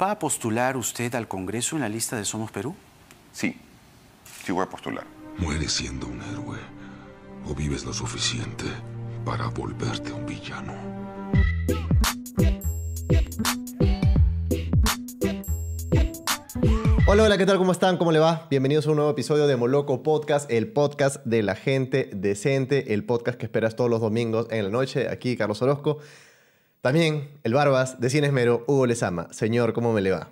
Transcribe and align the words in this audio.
¿Va 0.00 0.12
a 0.12 0.18
postular 0.18 0.78
usted 0.78 1.14
al 1.14 1.28
Congreso 1.28 1.76
en 1.76 1.82
la 1.82 1.88
lista 1.90 2.16
de 2.16 2.24
Somos 2.24 2.50
Perú? 2.50 2.74
Sí, 3.30 3.54
sí 4.42 4.50
voy 4.50 4.62
a 4.62 4.66
postular. 4.66 5.04
Mueres 5.36 5.70
siendo 5.70 6.06
un 6.06 6.22
héroe 6.22 6.58
o 7.46 7.54
vives 7.54 7.84
lo 7.84 7.92
suficiente 7.92 8.64
para 9.22 9.48
volverte 9.48 10.10
un 10.10 10.24
villano. 10.24 10.72
Hola, 17.06 17.24
hola, 17.24 17.36
¿qué 17.36 17.44
tal? 17.44 17.58
¿Cómo 17.58 17.72
están? 17.72 17.98
¿Cómo 17.98 18.12
le 18.12 18.18
va? 18.18 18.46
Bienvenidos 18.48 18.86
a 18.86 18.90
un 18.92 18.96
nuevo 18.96 19.10
episodio 19.10 19.46
de 19.46 19.56
Moloco 19.56 20.02
Podcast, 20.02 20.50
el 20.50 20.72
podcast 20.72 21.22
de 21.26 21.42
la 21.42 21.54
gente 21.54 22.08
decente, 22.14 22.94
el 22.94 23.04
podcast 23.04 23.38
que 23.38 23.44
esperas 23.44 23.76
todos 23.76 23.90
los 23.90 24.00
domingos 24.00 24.46
en 24.50 24.64
la 24.64 24.70
noche. 24.70 25.10
Aquí 25.10 25.36
Carlos 25.36 25.60
Orozco. 25.60 25.98
También 26.82 27.28
el 27.44 27.54
Barbas 27.54 28.00
de 28.00 28.10
Cien 28.10 28.24
Esmero, 28.24 28.64
Hugo 28.66 28.86
Lezama. 28.86 29.28
Señor, 29.32 29.72
¿cómo 29.72 29.92
me 29.92 30.00
le 30.00 30.10
va? 30.10 30.30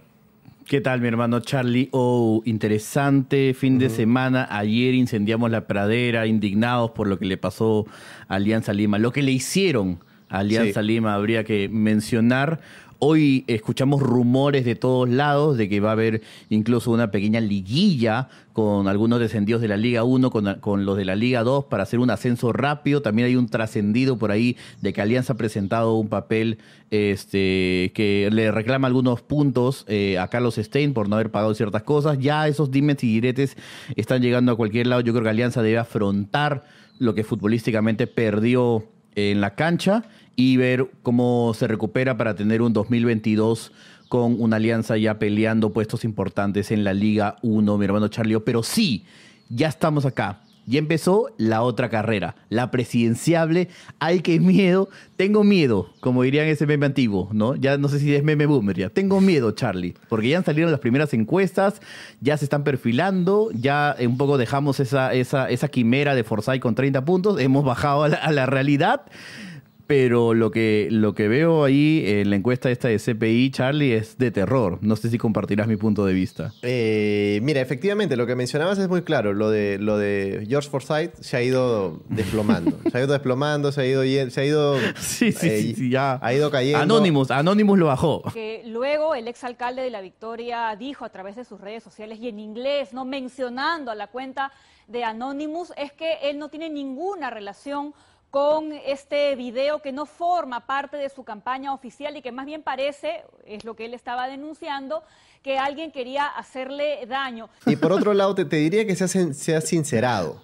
¿Qué 0.66 0.80
tal, 0.80 1.00
mi 1.00 1.06
hermano 1.06 1.38
Charlie? 1.38 1.88
Oh, 1.92 2.42
interesante 2.44 3.54
fin 3.54 3.78
de 3.78 3.88
semana. 3.88 4.48
Ayer 4.50 4.94
incendiamos 4.94 5.52
la 5.52 5.68
pradera, 5.68 6.26
indignados 6.26 6.90
por 6.90 7.06
lo 7.06 7.20
que 7.20 7.26
le 7.26 7.36
pasó 7.36 7.86
a 8.26 8.34
Alianza 8.34 8.72
Lima. 8.72 8.98
Lo 8.98 9.12
que 9.12 9.22
le 9.22 9.30
hicieron 9.30 10.00
Alianza 10.30 10.80
Sí. 10.80 10.86
Lima 10.86 11.14
habría 11.14 11.44
que 11.44 11.68
mencionar. 11.68 12.60
Hoy 13.02 13.44
escuchamos 13.46 14.02
rumores 14.02 14.66
de 14.66 14.74
todos 14.74 15.08
lados 15.08 15.56
de 15.56 15.70
que 15.70 15.80
va 15.80 15.88
a 15.88 15.92
haber 15.92 16.20
incluso 16.50 16.90
una 16.90 17.10
pequeña 17.10 17.40
liguilla 17.40 18.28
con 18.52 18.88
algunos 18.88 19.18
descendidos 19.20 19.62
de 19.62 19.68
la 19.68 19.78
Liga 19.78 20.04
1 20.04 20.30
con, 20.30 20.60
con 20.60 20.84
los 20.84 20.98
de 20.98 21.06
la 21.06 21.16
Liga 21.16 21.42
2 21.42 21.64
para 21.64 21.84
hacer 21.84 21.98
un 21.98 22.10
ascenso 22.10 22.52
rápido. 22.52 23.00
También 23.00 23.26
hay 23.26 23.36
un 23.36 23.48
trascendido 23.48 24.18
por 24.18 24.30
ahí 24.30 24.58
de 24.82 24.92
que 24.92 25.00
Alianza 25.00 25.32
ha 25.32 25.36
presentado 25.36 25.94
un 25.94 26.08
papel 26.08 26.58
este, 26.90 27.90
que 27.94 28.28
le 28.30 28.50
reclama 28.52 28.86
algunos 28.86 29.22
puntos 29.22 29.86
eh, 29.88 30.18
a 30.18 30.28
Carlos 30.28 30.56
Stein 30.56 30.92
por 30.92 31.08
no 31.08 31.16
haber 31.16 31.30
pagado 31.30 31.54
ciertas 31.54 31.84
cosas. 31.84 32.18
Ya 32.18 32.46
esos 32.48 32.70
dimes 32.70 33.02
y 33.02 33.14
diretes 33.14 33.56
están 33.96 34.20
llegando 34.20 34.52
a 34.52 34.56
cualquier 34.56 34.86
lado. 34.86 35.00
Yo 35.00 35.14
creo 35.14 35.24
que 35.24 35.30
Alianza 35.30 35.62
debe 35.62 35.78
afrontar 35.78 36.64
lo 36.98 37.14
que 37.14 37.24
futbolísticamente 37.24 38.06
perdió 38.06 38.84
en 39.14 39.40
la 39.40 39.54
cancha 39.54 40.04
y 40.36 40.56
ver 40.56 40.90
cómo 41.02 41.52
se 41.54 41.66
recupera 41.66 42.16
para 42.16 42.34
tener 42.34 42.62
un 42.62 42.72
2022 42.72 43.72
con 44.08 44.40
una 44.40 44.56
alianza 44.56 44.96
ya 44.96 45.18
peleando 45.18 45.72
puestos 45.72 46.04
importantes 46.04 46.72
en 46.72 46.82
la 46.82 46.92
Liga 46.92 47.36
1, 47.42 47.78
mi 47.78 47.84
hermano 47.84 48.08
Charlie. 48.08 48.40
Pero 48.40 48.62
sí, 48.62 49.04
ya 49.48 49.68
estamos 49.68 50.04
acá. 50.04 50.40
Ya 50.66 50.78
empezó 50.78 51.28
la 51.38 51.62
otra 51.62 51.88
carrera, 51.88 52.36
la 52.48 52.70
presidenciable. 52.70 53.68
Ay, 53.98 54.20
qué 54.20 54.38
miedo. 54.38 54.88
Tengo 55.16 55.42
miedo, 55.42 55.90
como 56.00 56.22
dirían 56.22 56.46
ese 56.46 56.66
meme 56.66 56.86
antiguo, 56.86 57.28
¿no? 57.32 57.56
Ya 57.56 57.76
no 57.78 57.88
sé 57.88 57.98
si 57.98 58.14
es 58.14 58.22
meme 58.22 58.46
boomer 58.46 58.76
ya. 58.76 58.88
Tengo 58.88 59.20
miedo, 59.20 59.50
Charlie, 59.52 59.94
porque 60.08 60.28
ya 60.28 60.38
han 60.38 60.44
salido 60.44 60.70
las 60.70 60.80
primeras 60.80 61.14
encuestas, 61.14 61.80
ya 62.20 62.36
se 62.36 62.44
están 62.44 62.62
perfilando, 62.62 63.50
ya 63.52 63.96
un 64.00 64.16
poco 64.16 64.38
dejamos 64.38 64.80
esa, 64.80 65.12
esa, 65.14 65.48
esa 65.50 65.68
quimera 65.68 66.14
de 66.14 66.24
Forsyth 66.24 66.60
con 66.60 66.74
30 66.74 67.04
puntos, 67.04 67.40
hemos 67.40 67.64
bajado 67.64 68.04
a 68.04 68.08
la, 68.08 68.16
a 68.16 68.30
la 68.32 68.46
realidad. 68.46 69.02
Pero 69.90 70.34
lo 70.34 70.52
que, 70.52 70.86
lo 70.92 71.16
que 71.16 71.26
veo 71.26 71.64
ahí 71.64 72.04
en 72.06 72.30
la 72.30 72.36
encuesta 72.36 72.70
esta 72.70 72.86
de 72.86 73.00
CPI, 73.00 73.50
Charlie, 73.50 73.94
es 73.94 74.18
de 74.18 74.30
terror. 74.30 74.78
No 74.82 74.94
sé 74.94 75.10
si 75.10 75.18
compartirás 75.18 75.66
mi 75.66 75.74
punto 75.74 76.06
de 76.06 76.12
vista. 76.12 76.52
Eh, 76.62 77.40
mira, 77.42 77.60
efectivamente, 77.60 78.16
lo 78.16 78.24
que 78.24 78.36
mencionabas 78.36 78.78
es 78.78 78.88
muy 78.88 79.02
claro. 79.02 79.32
Lo 79.32 79.50
de, 79.50 79.78
lo 79.80 79.98
de 79.98 80.46
George 80.48 80.70
Forsyth 80.70 81.16
se 81.16 81.36
ha 81.36 81.42
ido 81.42 82.04
desplomando. 82.08 82.78
se 82.88 82.98
ha 82.98 83.00
ido 83.00 83.12
desplomando, 83.12 83.72
se 83.72 83.80
ha 83.80 83.84
ido... 83.84 84.30
Se 84.30 84.40
ha 84.40 84.44
ido 84.44 84.76
Sí, 85.00 85.32
sí, 85.32 85.48
eh, 85.48 85.60
sí, 85.60 85.74
sí, 85.74 85.90
ya. 85.90 86.20
Ha 86.22 86.34
ido 86.34 86.52
cayendo. 86.52 86.78
Anonymous, 86.78 87.32
Anonymous 87.32 87.76
lo 87.76 87.86
bajó. 87.86 88.22
que 88.32 88.62
luego 88.66 89.16
el 89.16 89.26
exalcalde 89.26 89.82
de 89.82 89.90
La 89.90 90.02
Victoria 90.02 90.76
dijo 90.78 91.04
a 91.04 91.08
través 91.08 91.34
de 91.34 91.44
sus 91.44 91.60
redes 91.60 91.82
sociales 91.82 92.20
y 92.20 92.28
en 92.28 92.38
inglés, 92.38 92.92
no 92.92 93.04
mencionando 93.04 93.90
a 93.90 93.96
la 93.96 94.06
cuenta 94.06 94.52
de 94.86 95.02
Anonymous, 95.02 95.72
es 95.76 95.92
que 95.92 96.18
él 96.22 96.38
no 96.38 96.48
tiene 96.48 96.70
ninguna 96.70 97.30
relación 97.30 97.92
con 97.92 97.98
este 98.86 99.34
video 99.34 99.82
que 99.82 99.92
no 99.92 100.06
forma 100.06 100.66
parte 100.66 100.96
de 100.96 101.08
su 101.08 101.24
campaña 101.24 101.74
oficial 101.74 102.16
y 102.16 102.22
que 102.22 102.30
más 102.32 102.46
bien 102.46 102.62
parece, 102.62 103.22
es 103.46 103.64
lo 103.64 103.74
que 103.74 103.86
él 103.86 103.94
estaba 103.94 104.28
denunciando, 104.28 105.02
que 105.42 105.58
alguien 105.58 105.90
quería 105.90 106.26
hacerle 106.26 107.04
daño. 107.06 107.48
Y 107.66 107.76
por 107.76 107.92
otro 107.92 108.14
lado, 108.14 108.34
te, 108.34 108.44
te 108.44 108.56
diría 108.56 108.86
que 108.86 108.94
se 108.94 109.04
ha, 109.04 109.08
sin- 109.08 109.34
se 109.34 109.56
ha 109.56 109.60
sincerado, 109.60 110.40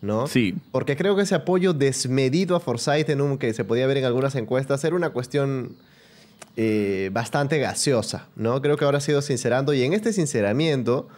¿no? 0.00 0.26
Sí. 0.26 0.54
Porque 0.72 0.96
creo 0.96 1.16
que 1.16 1.22
ese 1.22 1.34
apoyo 1.34 1.72
desmedido 1.74 2.56
a 2.56 2.60
Forsyth 2.60 3.10
en 3.10 3.20
un 3.20 3.36
que 3.36 3.52
se 3.52 3.64
podía 3.64 3.86
ver 3.86 3.98
en 3.98 4.04
algunas 4.04 4.34
encuestas 4.34 4.82
era 4.84 4.96
una 4.96 5.10
cuestión 5.10 5.76
eh, 6.56 7.10
bastante 7.12 7.58
gaseosa, 7.58 8.26
¿no? 8.36 8.62
Creo 8.62 8.76
que 8.76 8.84
ahora 8.84 8.98
ha 8.98 9.02
sido 9.02 9.20
sincerando 9.22 9.74
y 9.74 9.82
en 9.82 9.92
este 9.92 10.12
sinceramiento, 10.12 11.08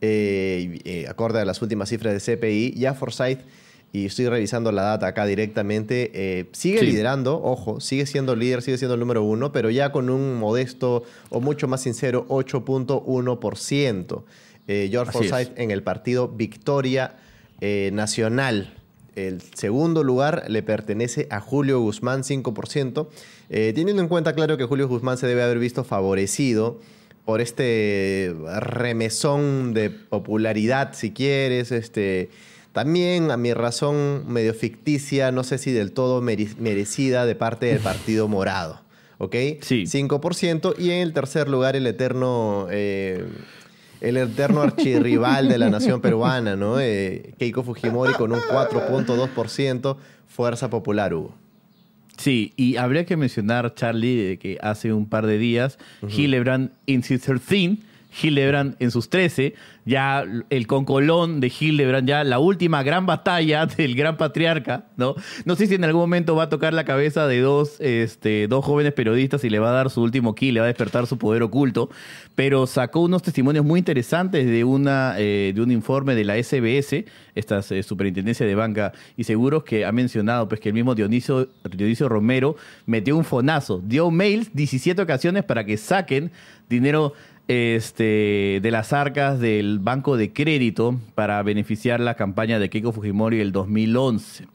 eh, 0.00 0.80
eh, 0.84 1.06
acorde 1.08 1.40
a 1.40 1.44
las 1.44 1.62
últimas 1.62 1.88
cifras 1.88 2.12
de 2.14 2.36
CPI, 2.36 2.74
ya 2.76 2.94
Forsyth, 2.94 3.40
y 3.92 4.06
estoy 4.06 4.26
revisando 4.28 4.72
la 4.72 4.82
data 4.82 5.06
acá 5.08 5.26
directamente, 5.26 6.10
eh, 6.14 6.46
sigue 6.52 6.78
Sí. 6.78 6.86
liderando, 6.86 7.40
ojo, 7.42 7.78
sigue 7.80 8.06
siendo 8.06 8.34
líder, 8.34 8.62
sigue 8.62 8.78
siendo 8.78 8.94
el 8.94 9.00
número 9.00 9.22
uno, 9.22 9.52
pero 9.52 9.68
ya 9.68 9.92
con 9.92 10.08
un 10.08 10.36
modesto 10.38 11.02
o 11.28 11.40
mucho 11.40 11.68
más 11.68 11.82
sincero 11.82 12.24
8.1%. 12.28 14.24
Eh, 14.68 14.88
George 14.90 15.10
Así 15.18 15.28
Forsyth 15.28 15.58
en 15.58 15.70
el 15.70 15.82
partido 15.82 16.28
Victoria 16.28 17.16
eh, 17.60 17.90
Nacional. 17.92 18.74
El 19.14 19.42
segundo 19.42 20.04
lugar 20.04 20.44
le 20.48 20.62
pertenece 20.62 21.26
a 21.30 21.40
Julio 21.40 21.80
Guzmán, 21.80 22.22
5%. 22.24 23.08
Eh, 23.50 23.72
teniendo 23.74 24.00
en 24.00 24.08
cuenta, 24.08 24.34
claro, 24.34 24.56
que 24.56 24.64
Julio 24.64 24.88
Guzmán 24.88 25.18
se 25.18 25.26
debe 25.26 25.42
haber 25.42 25.58
visto 25.58 25.84
favorecido 25.84 26.80
por 27.26 27.40
este 27.42 28.34
remesón 28.60 29.74
de 29.74 29.90
popularidad, 29.90 30.94
si 30.94 31.10
quieres, 31.12 31.72
este... 31.72 32.30
También, 32.72 33.30
a 33.30 33.36
mi 33.36 33.52
razón 33.52 34.24
medio 34.32 34.54
ficticia, 34.54 35.30
no 35.30 35.44
sé 35.44 35.58
si 35.58 35.72
del 35.72 35.92
todo 35.92 36.20
mere- 36.22 36.54
merecida 36.58 37.26
de 37.26 37.34
parte 37.34 37.66
del 37.66 37.80
Partido 37.80 38.28
Morado. 38.28 38.80
¿Ok? 39.18 39.36
Sí. 39.60 39.84
5%. 39.86 40.74
Y 40.78 40.90
en 40.90 41.00
el 41.02 41.12
tercer 41.12 41.48
lugar, 41.48 41.76
el 41.76 41.86
eterno, 41.86 42.66
eh, 42.70 43.24
el 44.00 44.16
eterno 44.16 44.62
archirrival 44.62 45.48
de 45.48 45.58
la 45.58 45.70
nación 45.70 46.00
peruana, 46.00 46.56
¿no? 46.56 46.80
Eh, 46.80 47.34
Keiko 47.38 47.62
Fujimori 47.62 48.14
con 48.14 48.32
un 48.32 48.40
4.2%. 48.40 49.96
Fuerza 50.28 50.70
Popular, 50.70 51.12
Hugo. 51.14 51.34
Sí, 52.16 52.52
y 52.56 52.76
habría 52.76 53.04
que 53.04 53.16
mencionar, 53.16 53.74
Charlie, 53.74 54.16
de 54.16 54.38
que 54.38 54.58
hace 54.62 54.92
un 54.92 55.06
par 55.06 55.26
de 55.26 55.38
días, 55.38 55.78
Hillebrand 56.08 56.70
in 56.86 57.00
his 57.08 57.20
13, 57.22 57.76
Hillebrand 58.20 58.76
en 58.78 58.90
sus 58.90 59.08
13, 59.08 59.54
ya 59.84 60.24
el 60.50 60.66
concolón 60.66 61.40
de 61.40 61.48
Hillebrand, 61.48 62.08
ya 62.08 62.24
la 62.24 62.38
última 62.38 62.82
gran 62.82 63.06
batalla 63.06 63.66
del 63.76 63.94
gran 63.94 64.16
patriarca, 64.16 64.86
¿no? 64.96 65.14
No 65.44 65.56
sé 65.56 65.66
si 65.66 65.74
en 65.74 65.84
algún 65.84 66.02
momento 66.02 66.36
va 66.36 66.44
a 66.44 66.48
tocar 66.48 66.74
la 66.74 66.84
cabeza 66.84 67.26
de 67.26 67.40
dos, 67.40 67.80
este, 67.80 68.46
dos 68.48 68.64
jóvenes 68.64 68.92
periodistas 68.92 69.44
y 69.44 69.50
le 69.50 69.58
va 69.58 69.70
a 69.70 69.72
dar 69.72 69.90
su 69.90 70.02
último 70.02 70.34
kill, 70.34 70.54
le 70.54 70.60
va 70.60 70.66
a 70.66 70.68
despertar 70.68 71.06
su 71.06 71.18
poder 71.18 71.42
oculto, 71.42 71.90
pero 72.34 72.66
sacó 72.66 73.00
unos 73.00 73.22
testimonios 73.22 73.64
muy 73.64 73.78
interesantes 73.78 74.46
de, 74.46 74.64
una, 74.64 75.14
eh, 75.18 75.52
de 75.54 75.60
un 75.60 75.70
informe 75.70 76.14
de 76.14 76.24
la 76.24 76.42
SBS, 76.42 77.04
esta 77.34 77.60
eh, 77.70 77.82
superintendencia 77.82 78.46
de 78.46 78.54
banca 78.54 78.92
y 79.16 79.24
seguros, 79.24 79.64
que 79.64 79.84
ha 79.84 79.92
mencionado 79.92 80.48
pues, 80.48 80.60
que 80.60 80.68
el 80.68 80.74
mismo 80.74 80.94
Dionisio, 80.94 81.48
Dionisio 81.70 82.08
Romero 82.08 82.56
metió 82.86 83.16
un 83.16 83.24
fonazo, 83.24 83.82
dio 83.84 84.10
mails 84.10 84.50
17 84.54 85.00
ocasiones 85.02 85.44
para 85.44 85.64
que 85.64 85.76
saquen 85.76 86.30
dinero 86.68 87.12
este, 87.48 88.60
de 88.62 88.70
las 88.70 88.92
arcas 88.92 89.40
del 89.40 89.78
Banco 89.78 90.16
de 90.16 90.32
Crédito 90.32 90.98
para 91.14 91.42
beneficiar 91.42 92.00
la 92.00 92.14
campaña 92.14 92.58
de 92.58 92.70
Keiko 92.70 92.92
Fujimori 92.92 93.38
del 93.38 93.52
2011. 93.52 94.46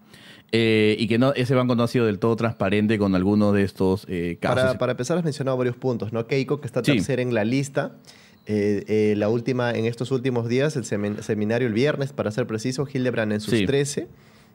Eh, 0.53 0.95
y 0.97 1.07
que 1.07 1.17
no, 1.17 1.33
ese 1.33 1.55
banco 1.55 1.75
no 1.75 1.83
ha 1.83 1.87
sido 1.89 2.05
del 2.05 2.19
todo 2.19 2.35
transparente 2.37 2.97
con 2.97 3.15
algunos 3.15 3.53
de 3.53 3.63
estos 3.63 4.05
eh, 4.07 4.37
casos. 4.39 4.63
Para, 4.63 4.77
para 4.77 4.91
empezar, 4.93 5.17
has 5.17 5.23
mencionado 5.25 5.57
varios 5.57 5.75
puntos, 5.75 6.13
¿no? 6.13 6.25
Keiko, 6.25 6.61
que 6.61 6.67
está 6.67 6.81
Sí. 6.83 6.93
tercera 6.93 7.21
en 7.21 7.33
la 7.33 7.43
lista. 7.43 7.97
Eh, 8.45 8.85
eh, 8.87 9.15
la 9.17 9.27
última, 9.27 9.71
en 9.71 9.85
estos 9.85 10.09
últimos 10.11 10.47
días, 10.47 10.77
el 10.77 10.85
semin- 10.85 11.19
seminario 11.21 11.67
el 11.67 11.73
viernes, 11.73 12.13
para 12.13 12.31
ser 12.31 12.47
preciso, 12.47 12.87
Hildebrand 12.91 13.33
en 13.33 13.41
sus 13.41 13.55
Sí. 13.59 13.65
13 13.65 14.07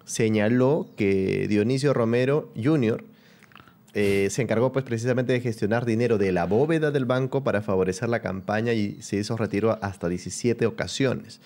señaló 0.06 0.88
que 0.96 1.46
Dionisio 1.49 1.93
Romero 1.93 2.50
Jr. 2.61 3.05
eh, 3.94 4.28
se 4.30 4.42
encargó 4.42 4.72
pues 4.72 4.84
precisamente 4.84 5.32
de 5.32 5.40
gestionar 5.40 5.84
dinero 5.84 6.16
de 6.16 6.32
la 6.32 6.46
bóveda 6.46 6.90
del 6.90 7.04
banco 7.04 7.44
para 7.44 7.60
favorecer 7.60 8.08
la 8.08 8.20
campaña 8.20 8.72
y 8.72 9.02
se 9.02 9.16
hizo 9.16 9.36
retiro 9.36 9.78
hasta 9.82 10.08
17 10.08 10.64
ocasiones. 10.66 11.40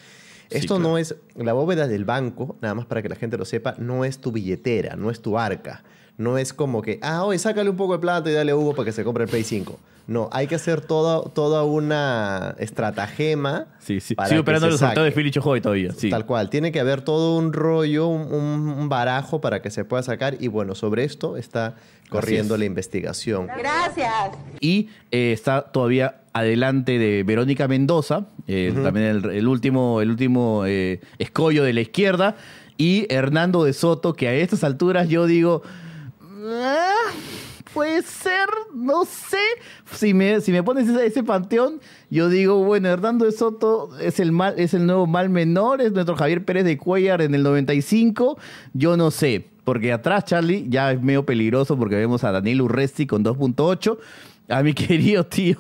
Sí, 0.48 0.58
Esto 0.58 0.76
claro. 0.76 0.90
no 0.90 0.98
es 0.98 1.16
la 1.34 1.52
bóveda 1.54 1.88
del 1.88 2.04
banco, 2.04 2.56
nada 2.60 2.75
más 2.75 2.87
para 2.87 3.02
que 3.02 3.08
la 3.08 3.16
gente 3.16 3.37
lo 3.37 3.44
sepa, 3.44 3.75
no 3.78 4.04
es 4.04 4.19
tu 4.19 4.31
billetera, 4.31 4.94
no 4.94 5.10
es 5.10 5.20
tu 5.20 5.38
arca. 5.38 5.82
No 6.19 6.38
es 6.38 6.54
como 6.54 6.81
que, 6.81 6.98
ah, 7.02 7.25
oye, 7.25 7.38
sácale 7.38 7.69
un 7.69 7.76
poco 7.76 7.94
de 7.94 7.98
plata 7.98 8.31
y 8.31 8.32
dale 8.32 8.52
a 8.52 8.56
Hugo 8.56 8.75
para 8.75 8.87
que 8.87 8.93
se 8.93 9.04
compre 9.04 9.25
el 9.25 9.31
Play 9.31 9.44
5. 9.44 9.78
No, 10.08 10.29
hay 10.32 10.47
que 10.47 10.55
hacer 10.55 10.81
toda, 10.82 11.29
toda 11.31 11.64
una 11.64 12.55
estratagema. 12.58 13.67
Sí, 13.81 14.00
sí. 14.00 14.14
para 14.14 14.29
Sigo 14.29 14.41
esperando 14.41 14.69
el 14.69 14.79
sorteo 14.79 15.03
de. 15.03 15.11
Philly 15.11 15.31
Chojoy 15.32 15.61
todavía. 15.61 15.91
Sí. 15.93 16.11
Tal 16.11 16.25
cual. 16.26 16.49
Tiene 16.49 16.70
que 16.70 16.79
haber 16.79 17.03
todo 17.03 17.37
un 17.37 17.53
rollo, 17.53 18.06
un, 18.06 18.32
un- 18.32 18.88
barajo 18.88 19.41
para 19.41 19.61
que 19.62 19.70
se 19.70 19.85
pueda 19.85 20.03
sacar. 20.05 20.37
Y 20.38 20.47
bueno, 20.49 20.75
sobre 20.76 21.03
esto 21.05 21.37
está 21.37 21.75
corriendo 22.08 22.55
es. 22.55 22.61
la 22.61 22.67
investigación. 22.67 23.49
Gracias. 23.58 24.31
Y 24.61 24.91
eh, 25.11 25.32
está 25.32 25.62
todavía 25.62 26.20
adelante 26.32 26.99
de 26.99 27.25
Verónica 27.25 27.67
Mendoza, 27.67 28.26
eh, 28.47 28.73
también 28.85 29.06
el, 29.06 29.25
el 29.31 29.49
último, 29.49 30.00
el 30.03 30.11
último 30.11 30.64
eh, 30.67 31.00
escollo 31.19 31.64
de 31.64 31.73
la 31.73 31.81
izquierda, 31.81 32.37
y 32.76 33.06
Hernando 33.12 33.64
de 33.64 33.73
Soto, 33.73 34.12
que 34.14 34.29
a 34.29 34.35
estas 34.35 34.62
alturas 34.62 35.08
yo 35.08 35.26
digo, 35.26 35.62
"Ah, 36.44 36.86
puede 37.76 38.00
ser, 38.00 38.49
no 38.75 39.05
sé. 39.05 39.37
Si 39.93 40.14
me, 40.14 40.40
si 40.40 40.50
me 40.50 40.62
pones 40.62 40.88
ese, 40.88 41.05
ese 41.05 41.23
panteón, 41.23 41.78
yo 42.08 42.31
digo, 42.31 42.64
bueno, 42.64 42.88
Hernando 42.88 43.26
de 43.26 43.32
Soto 43.32 43.90
es 43.99 44.19
el, 44.19 44.32
mal, 44.32 44.55
es 44.56 44.73
el 44.73 44.87
nuevo 44.87 45.06
mal 45.06 45.28
menor, 45.28 45.82
es 45.82 45.93
nuestro 45.93 46.17
Javier 46.17 46.43
Pérez 46.43 46.64
de 46.64 46.78
Cuellar 46.78 47.20
en 47.20 47.34
el 47.34 47.43
95, 47.43 48.38
yo 48.73 48.96
no 48.96 49.11
sé. 49.11 49.44
Porque 49.64 49.93
atrás, 49.93 50.25
Charlie, 50.25 50.64
ya 50.70 50.93
es 50.93 51.02
medio 51.02 51.26
peligroso 51.26 51.76
porque 51.76 51.96
vemos 51.96 52.25
a 52.25 52.32
Daniel 52.32 52.62
Urresti 52.62 53.06
con 53.06 53.23
2.8, 53.23 53.99
a 54.49 54.62
mi 54.62 54.72
querido 54.75 55.26
tío 55.26 55.58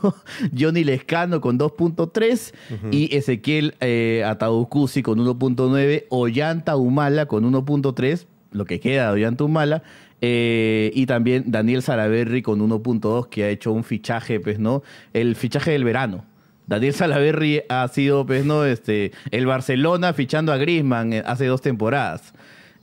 Johnny 0.58 0.84
Lescano 0.84 1.42
con 1.42 1.58
2.3 1.58 2.54
y 2.92 3.14
Ezequiel 3.14 3.74
eh, 3.80 4.24
con 4.38 5.18
1.9, 5.18 6.04
Ollanta 6.08 6.76
Humala 6.76 7.26
con 7.26 7.52
1.3, 7.52 8.24
lo 8.52 8.64
que 8.64 8.80
queda 8.80 9.08
de 9.08 9.20
Ollanta 9.20 9.44
Humala, 9.44 9.82
eh, 10.20 10.90
y 10.94 11.06
también 11.06 11.44
Daniel 11.46 11.82
Salaverry 11.82 12.42
con 12.42 12.60
1.2 12.60 13.28
que 13.28 13.44
ha 13.44 13.48
hecho 13.48 13.72
un 13.72 13.84
fichaje, 13.84 14.40
pues, 14.40 14.58
¿no? 14.58 14.82
El 15.12 15.36
fichaje 15.36 15.72
del 15.72 15.84
verano. 15.84 16.24
Daniel 16.66 16.94
Salaverry 16.94 17.62
ha 17.68 17.86
sido, 17.88 18.26
pues, 18.26 18.44
¿no? 18.44 18.64
Este, 18.64 19.12
el 19.30 19.46
Barcelona 19.46 20.12
fichando 20.12 20.52
a 20.52 20.56
Griezmann 20.56 21.12
eh, 21.12 21.22
hace 21.24 21.46
dos 21.46 21.60
temporadas. 21.62 22.32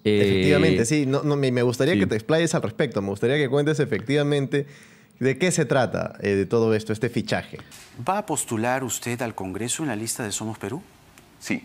Eh, 0.03 0.21
Efectivamente, 0.21 0.85
sí. 0.85 1.05
No, 1.05 1.23
no, 1.23 1.35
me 1.35 1.51
me 1.51 1.63
gustaría 1.63 1.93
sí. 1.93 1.99
que 1.99 2.07
te 2.07 2.15
explayes 2.15 2.53
al 2.55 2.61
respecto. 2.61 3.01
Me 3.01 3.09
gustaría 3.09 3.37
que 3.37 3.49
cuentes 3.49 3.79
efectivamente 3.79 4.67
de 5.19 5.37
qué 5.37 5.51
se 5.51 5.65
trata 5.65 6.15
eh, 6.21 6.29
de 6.29 6.45
todo 6.45 6.73
esto, 6.73 6.93
este 6.93 7.09
fichaje. 7.09 7.59
¿Va 8.07 8.19
a 8.19 8.25
postular 8.25 8.83
usted 8.83 9.21
al 9.21 9.35
Congreso 9.35 9.83
en 9.83 9.89
la 9.89 9.95
lista 9.95 10.23
de 10.23 10.31
Somos 10.31 10.57
Perú? 10.57 10.81
Sí, 11.39 11.63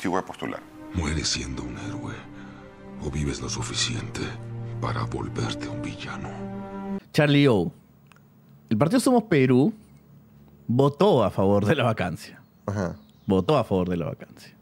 sí 0.00 0.08
voy 0.08 0.18
a 0.18 0.22
postular. 0.22 0.60
Mueres 0.94 1.28
siendo 1.28 1.62
un 1.62 1.76
héroe 1.78 2.14
o 3.02 3.10
vives 3.10 3.40
lo 3.40 3.48
suficiente 3.48 4.20
para 4.82 5.04
volverte 5.04 5.68
un 5.68 5.80
villano. 5.80 6.28
Charlie 7.12 7.46
O. 7.46 7.72
El 8.68 8.76
partido 8.76 8.98
Somos 8.98 9.22
Perú 9.22 9.72
votó 10.66 11.22
a 11.22 11.30
favor 11.30 11.64
de 11.64 11.76
la 11.76 11.84
vacancia. 11.84 12.42
Ajá. 12.66 12.96
Votó 13.24 13.56
a 13.56 13.62
favor 13.62 13.88
de 13.88 13.96
la 13.96 14.06
vacancia. 14.06 14.52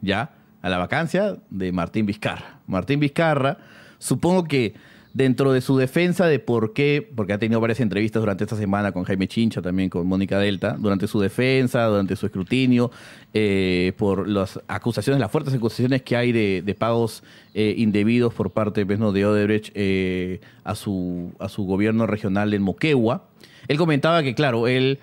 ¿Ya? 0.00 0.30
A 0.62 0.70
la 0.70 0.78
vacancia 0.78 1.36
de 1.50 1.72
Martín 1.72 2.06
Vizcarra. 2.06 2.60
Martín 2.66 3.00
Vizcarra, 3.00 3.58
supongo 3.98 4.44
que 4.44 4.74
dentro 5.16 5.50
de 5.52 5.62
su 5.62 5.78
defensa 5.78 6.26
de 6.26 6.38
por 6.38 6.74
qué, 6.74 7.10
porque 7.16 7.32
ha 7.32 7.38
tenido 7.38 7.58
varias 7.58 7.80
entrevistas 7.80 8.20
durante 8.20 8.44
esta 8.44 8.54
semana 8.54 8.92
con 8.92 9.04
Jaime 9.04 9.26
Chincha, 9.26 9.62
también 9.62 9.88
con 9.88 10.06
Mónica 10.06 10.38
Delta, 10.38 10.76
durante 10.78 11.06
su 11.06 11.18
defensa, 11.20 11.86
durante 11.86 12.16
su 12.16 12.26
escrutinio, 12.26 12.90
eh, 13.32 13.94
por 13.96 14.28
las 14.28 14.60
acusaciones, 14.68 15.18
las 15.18 15.30
fuertes 15.30 15.54
acusaciones 15.54 16.02
que 16.02 16.18
hay 16.18 16.32
de, 16.32 16.62
de 16.62 16.74
pagos 16.74 17.22
eh, 17.54 17.74
indebidos 17.78 18.34
por 18.34 18.50
parte 18.50 18.84
pues, 18.84 18.98
¿no? 18.98 19.10
de 19.10 19.24
Odebrecht 19.24 19.72
eh, 19.74 20.42
a, 20.64 20.74
su, 20.74 21.32
a 21.38 21.48
su 21.48 21.64
gobierno 21.64 22.06
regional 22.06 22.52
en 22.52 22.60
Moquegua. 22.60 23.24
Él 23.68 23.78
comentaba 23.78 24.22
que, 24.22 24.34
claro, 24.34 24.68
él 24.68 24.98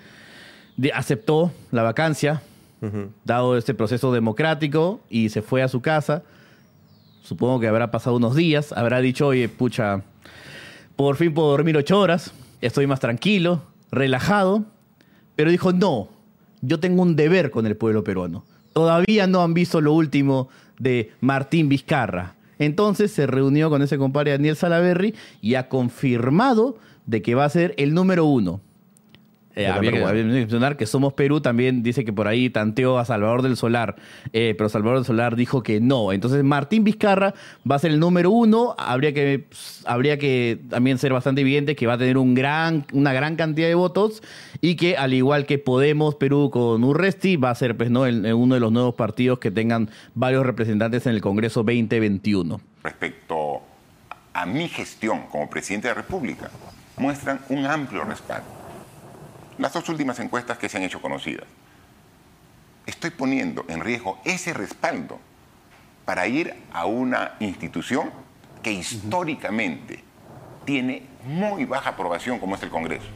aceptó 0.94 1.50
la 1.72 1.82
vacancia, 1.82 2.40
dado 3.24 3.56
este 3.56 3.74
proceso 3.74 4.12
democrático, 4.12 5.00
y 5.10 5.30
se 5.30 5.42
fue 5.42 5.62
a 5.62 5.68
su 5.68 5.80
casa. 5.80 6.22
Supongo 7.24 7.58
que 7.58 7.68
habrá 7.68 7.90
pasado 7.90 8.16
unos 8.16 8.36
días, 8.36 8.72
habrá 8.72 9.00
dicho, 9.00 9.28
oye, 9.28 9.48
pucha, 9.48 10.02
por 10.94 11.16
fin 11.16 11.32
puedo 11.32 11.48
dormir 11.48 11.74
ocho 11.74 11.98
horas, 11.98 12.34
estoy 12.60 12.86
más 12.86 13.00
tranquilo, 13.00 13.62
relajado, 13.90 14.66
pero 15.34 15.50
dijo, 15.50 15.72
no, 15.72 16.10
yo 16.60 16.80
tengo 16.80 17.00
un 17.00 17.16
deber 17.16 17.50
con 17.50 17.64
el 17.66 17.78
pueblo 17.78 18.04
peruano. 18.04 18.44
Todavía 18.74 19.26
no 19.26 19.42
han 19.42 19.54
visto 19.54 19.80
lo 19.80 19.94
último 19.94 20.50
de 20.78 21.12
Martín 21.22 21.70
Vizcarra. 21.70 22.34
Entonces 22.58 23.10
se 23.10 23.26
reunió 23.26 23.70
con 23.70 23.80
ese 23.80 23.96
compadre 23.96 24.32
Daniel 24.32 24.56
Salaverry 24.56 25.14
y 25.40 25.54
ha 25.54 25.70
confirmado 25.70 26.76
de 27.06 27.22
que 27.22 27.34
va 27.34 27.46
a 27.46 27.48
ser 27.48 27.74
el 27.78 27.94
número 27.94 28.26
uno. 28.26 28.60
Eh, 29.56 29.66
había, 29.68 29.92
que, 29.92 29.98
number 29.98 30.02
one. 30.02 30.10
había 30.10 30.22
que 30.22 30.38
mencionar 30.40 30.76
que 30.76 30.86
Somos 30.86 31.12
Perú 31.12 31.40
también 31.40 31.82
dice 31.84 32.04
que 32.04 32.12
por 32.12 32.26
ahí 32.26 32.50
tanteó 32.50 32.98
a 32.98 33.04
Salvador 33.04 33.42
del 33.42 33.56
Solar, 33.56 33.94
eh, 34.32 34.54
pero 34.58 34.68
Salvador 34.68 34.98
del 34.98 35.04
Solar 35.06 35.36
dijo 35.36 35.62
que 35.62 35.80
no. 35.80 36.12
Entonces 36.12 36.42
Martín 36.42 36.82
Vizcarra 36.82 37.34
va 37.70 37.76
a 37.76 37.78
ser 37.78 37.92
el 37.92 38.00
número 38.00 38.30
uno. 38.30 38.74
Habría 38.78 39.12
que, 39.14 39.44
habría 39.84 40.18
que 40.18 40.58
también 40.68 40.98
ser 40.98 41.12
bastante 41.12 41.42
evidente 41.42 41.76
que 41.76 41.86
va 41.86 41.92
a 41.92 41.98
tener 41.98 42.18
un 42.18 42.34
gran, 42.34 42.84
una 42.92 43.12
gran 43.12 43.36
cantidad 43.36 43.68
de 43.68 43.74
votos 43.76 44.22
y 44.60 44.74
que 44.76 44.96
al 44.96 45.14
igual 45.14 45.46
que 45.46 45.58
Podemos 45.58 46.16
Perú 46.16 46.50
con 46.50 46.82
Urresti 46.82 47.36
va 47.36 47.50
a 47.50 47.54
ser 47.54 47.76
pues, 47.76 47.90
¿no? 47.90 48.06
el- 48.06 48.32
uno 48.34 48.54
de 48.54 48.60
los 48.60 48.72
nuevos 48.72 48.94
partidos 48.96 49.38
que 49.38 49.50
tengan 49.52 49.88
varios 50.14 50.44
representantes 50.44 51.06
en 51.06 51.14
el 51.14 51.20
Congreso 51.20 51.62
2021. 51.62 52.60
Respecto 52.82 53.62
a 54.32 54.46
mi 54.46 54.68
gestión 54.68 55.22
como 55.30 55.48
presidente 55.48 55.86
de 55.88 55.94
la 55.94 56.00
República, 56.02 56.50
muestran 56.96 57.40
un 57.48 57.64
amplio 57.66 58.02
respaldo. 58.04 58.63
Las 59.58 59.72
dos 59.72 59.88
últimas 59.88 60.18
encuestas 60.18 60.58
que 60.58 60.68
se 60.68 60.78
han 60.78 60.82
hecho 60.82 61.00
conocidas. 61.00 61.46
Estoy 62.86 63.10
poniendo 63.10 63.64
en 63.68 63.80
riesgo 63.80 64.18
ese 64.24 64.52
respaldo 64.52 65.18
para 66.04 66.26
ir 66.26 66.54
a 66.72 66.86
una 66.86 67.36
institución 67.40 68.10
que 68.62 68.72
históricamente 68.72 70.02
tiene 70.64 71.06
muy 71.24 71.64
baja 71.64 71.90
aprobación 71.90 72.38
como 72.38 72.56
es 72.56 72.62
el 72.62 72.70
Congreso. 72.70 73.06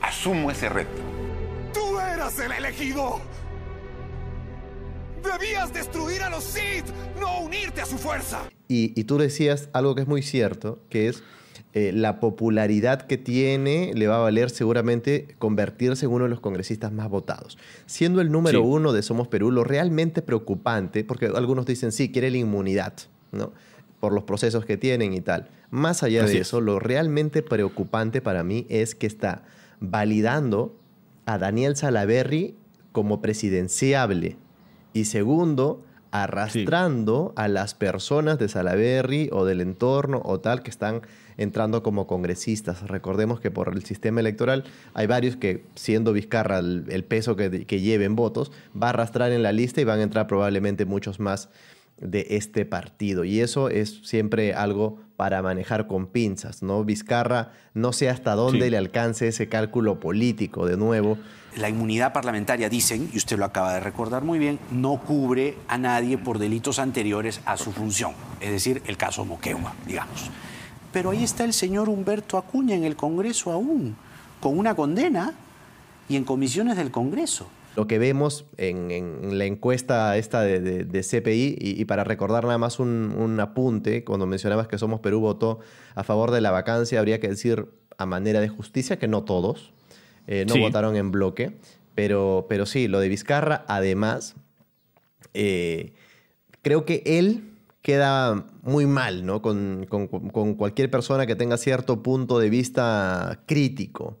Asumo 0.00 0.50
ese 0.50 0.68
reto. 0.68 1.00
¡Tú 1.72 1.98
eras 1.98 2.38
el 2.38 2.52
elegido! 2.52 3.20
¡Debías 5.22 5.72
destruir 5.72 6.22
a 6.22 6.30
los 6.30 6.44
Sith, 6.44 6.86
no 7.18 7.40
unirte 7.40 7.80
a 7.80 7.86
su 7.86 7.96
fuerza! 7.96 8.40
Y, 8.68 8.98
y 9.00 9.04
tú 9.04 9.18
decías 9.18 9.68
algo 9.72 9.94
que 9.94 10.02
es 10.02 10.08
muy 10.08 10.22
cierto, 10.22 10.80
que 10.90 11.08
es 11.08 11.22
eh, 11.74 11.90
la 11.92 12.20
popularidad 12.20 13.02
que 13.02 13.16
tiene 13.16 13.92
le 13.94 14.06
va 14.06 14.16
a 14.16 14.20
valer 14.20 14.50
seguramente 14.50 15.34
convertirse 15.38 16.04
en 16.06 16.12
uno 16.12 16.24
de 16.24 16.30
los 16.30 16.40
congresistas 16.40 16.92
más 16.92 17.08
votados. 17.08 17.56
Siendo 17.86 18.20
el 18.20 18.30
número 18.30 18.60
Sí. 18.60 18.66
uno 18.66 18.92
de 18.92 19.02
Somos 19.02 19.28
Perú, 19.28 19.50
lo 19.50 19.64
realmente 19.64 20.20
preocupante, 20.20 21.02
porque 21.04 21.26
algunos 21.34 21.64
dicen, 21.64 21.90
sí, 21.92 22.10
quiere 22.12 22.30
la 22.30 22.36
inmunidad, 22.36 22.92
¿no? 23.30 23.52
Por 24.00 24.12
los 24.12 24.24
procesos 24.24 24.66
que 24.66 24.76
tienen 24.76 25.14
y 25.14 25.20
tal. 25.22 25.48
Más 25.70 26.02
allá 26.02 26.24
Así 26.24 26.34
de 26.34 26.40
es. 26.40 26.48
eso, 26.48 26.60
lo 26.60 26.78
realmente 26.78 27.42
preocupante 27.42 28.20
para 28.20 28.44
mí 28.44 28.66
es 28.68 28.94
que 28.94 29.06
está 29.06 29.44
validando 29.80 30.76
a 31.24 31.38
Daniel 31.38 31.76
Salaverry 31.76 32.54
como 32.92 33.22
presidenciable. 33.22 34.36
Y 34.92 35.04
segundo, 35.06 35.84
arrastrando 36.12 37.32
a 37.36 37.48
las 37.48 37.74
personas 37.74 38.38
de 38.38 38.48
Salaverry 38.48 39.30
o 39.32 39.44
del 39.46 39.62
entorno 39.62 40.20
o 40.24 40.40
tal 40.40 40.62
que 40.62 40.70
están 40.70 41.00
entrando 41.38 41.82
como 41.82 42.06
congresistas. 42.06 42.82
Recordemos 42.82 43.40
que 43.40 43.50
por 43.50 43.74
el 43.74 43.82
sistema 43.84 44.20
electoral 44.20 44.64
hay 44.92 45.06
varios 45.06 45.36
que, 45.36 45.64
siendo 45.74 46.12
Vizcarra 46.12 46.58
el, 46.58 46.84
el 46.90 47.04
peso 47.04 47.34
que, 47.34 47.64
que 47.64 47.80
lleven 47.80 48.14
votos, 48.14 48.52
va 48.80 48.88
a 48.88 48.90
arrastrar 48.90 49.32
en 49.32 49.42
la 49.42 49.52
lista 49.52 49.80
y 49.80 49.84
van 49.84 50.00
a 50.00 50.02
entrar 50.02 50.26
probablemente 50.26 50.84
muchos 50.84 51.18
más 51.18 51.48
de 52.02 52.26
este 52.30 52.64
partido. 52.64 53.24
Y 53.24 53.40
eso 53.40 53.68
es 53.68 54.00
siempre 54.04 54.54
algo 54.54 55.00
para 55.16 55.40
manejar 55.42 55.86
con 55.86 56.06
pinzas, 56.06 56.62
¿no? 56.62 56.84
Vizcarra 56.84 57.52
no 57.74 57.92
sé 57.92 58.08
hasta 58.08 58.34
dónde 58.34 58.64
Sí. 58.66 58.70
le 58.70 58.76
alcance 58.76 59.28
ese 59.28 59.48
cálculo 59.48 60.00
político 60.00 60.66
de 60.66 60.76
nuevo. 60.76 61.16
La 61.56 61.68
inmunidad 61.68 62.12
parlamentaria, 62.12 62.68
dicen, 62.68 63.10
y 63.12 63.18
usted 63.18 63.38
lo 63.38 63.44
acaba 63.44 63.74
de 63.74 63.80
recordar 63.80 64.24
muy 64.24 64.38
bien, 64.38 64.58
no 64.70 64.96
cubre 64.98 65.56
a 65.68 65.78
nadie 65.78 66.18
por 66.18 66.38
delitos 66.38 66.78
anteriores 66.78 67.40
a 67.44 67.56
su 67.56 67.72
función, 67.72 68.12
es 68.40 68.50
decir, 68.50 68.82
el 68.86 68.96
caso 68.96 69.24
Moquegua, 69.24 69.74
digamos. 69.86 70.30
Pero 70.92 71.10
ahí 71.10 71.22
está 71.22 71.44
el 71.44 71.52
señor 71.52 71.88
Humberto 71.88 72.36
Acuña 72.38 72.74
en 72.74 72.84
el 72.84 72.96
Congreso 72.96 73.52
aún, 73.52 73.96
con 74.40 74.58
una 74.58 74.74
condena 74.74 75.34
y 76.08 76.16
en 76.16 76.24
comisiones 76.24 76.76
del 76.76 76.90
Congreso. 76.90 77.46
Lo 77.74 77.86
que 77.86 77.98
vemos 77.98 78.44
en, 78.58 78.90
en 78.90 79.38
la 79.38 79.46
encuesta 79.46 80.16
esta 80.18 80.42
de, 80.42 80.60
de- 80.60 80.84
de 80.84 81.02
CPI, 81.02 81.56
y, 81.58 81.80
y 81.80 81.84
para 81.86 82.04
recordar 82.04 82.44
nada 82.44 82.58
más 82.58 82.78
un, 82.78 83.14
un 83.18 83.40
apunte, 83.40 84.04
cuando 84.04 84.26
mencionabas 84.26 84.68
que 84.68 84.76
Somos 84.78 85.00
Perú 85.00 85.20
votó 85.20 85.60
a 85.94 86.02
favor 86.04 86.30
de 86.32 86.40
la 86.42 86.50
vacancia, 86.50 86.98
habría 86.98 87.18
que 87.20 87.28
decir 87.28 87.66
a 87.96 88.04
manera 88.06 88.40
de 88.40 88.48
justicia 88.48 88.98
que 88.98 89.08
no 89.08 89.24
todos, 89.24 89.72
eh, 90.26 90.44
no 90.46 90.54
Sí. 90.54 90.60
votaron 90.60 90.96
en 90.96 91.10
bloque, 91.12 91.56
pero, 91.94 92.46
pero 92.48 92.66
sí, 92.66 92.88
lo 92.88 93.00
de 93.00 93.08
Vizcarra, 93.08 93.64
además, 93.68 94.34
eh, 95.34 95.94
creo 96.62 96.84
que 96.84 97.02
él 97.06 97.48
queda 97.82 98.46
muy 98.62 98.86
mal, 98.86 99.26
¿no? 99.26 99.42
Con, 99.42 99.86
con- 99.88 100.06
con 100.08 100.54
cualquier 100.54 100.90
persona 100.90 101.26
que 101.26 101.34
tenga 101.36 101.56
cierto 101.56 102.02
punto 102.02 102.38
de 102.38 102.50
vista 102.50 103.40
crítico. 103.46 104.18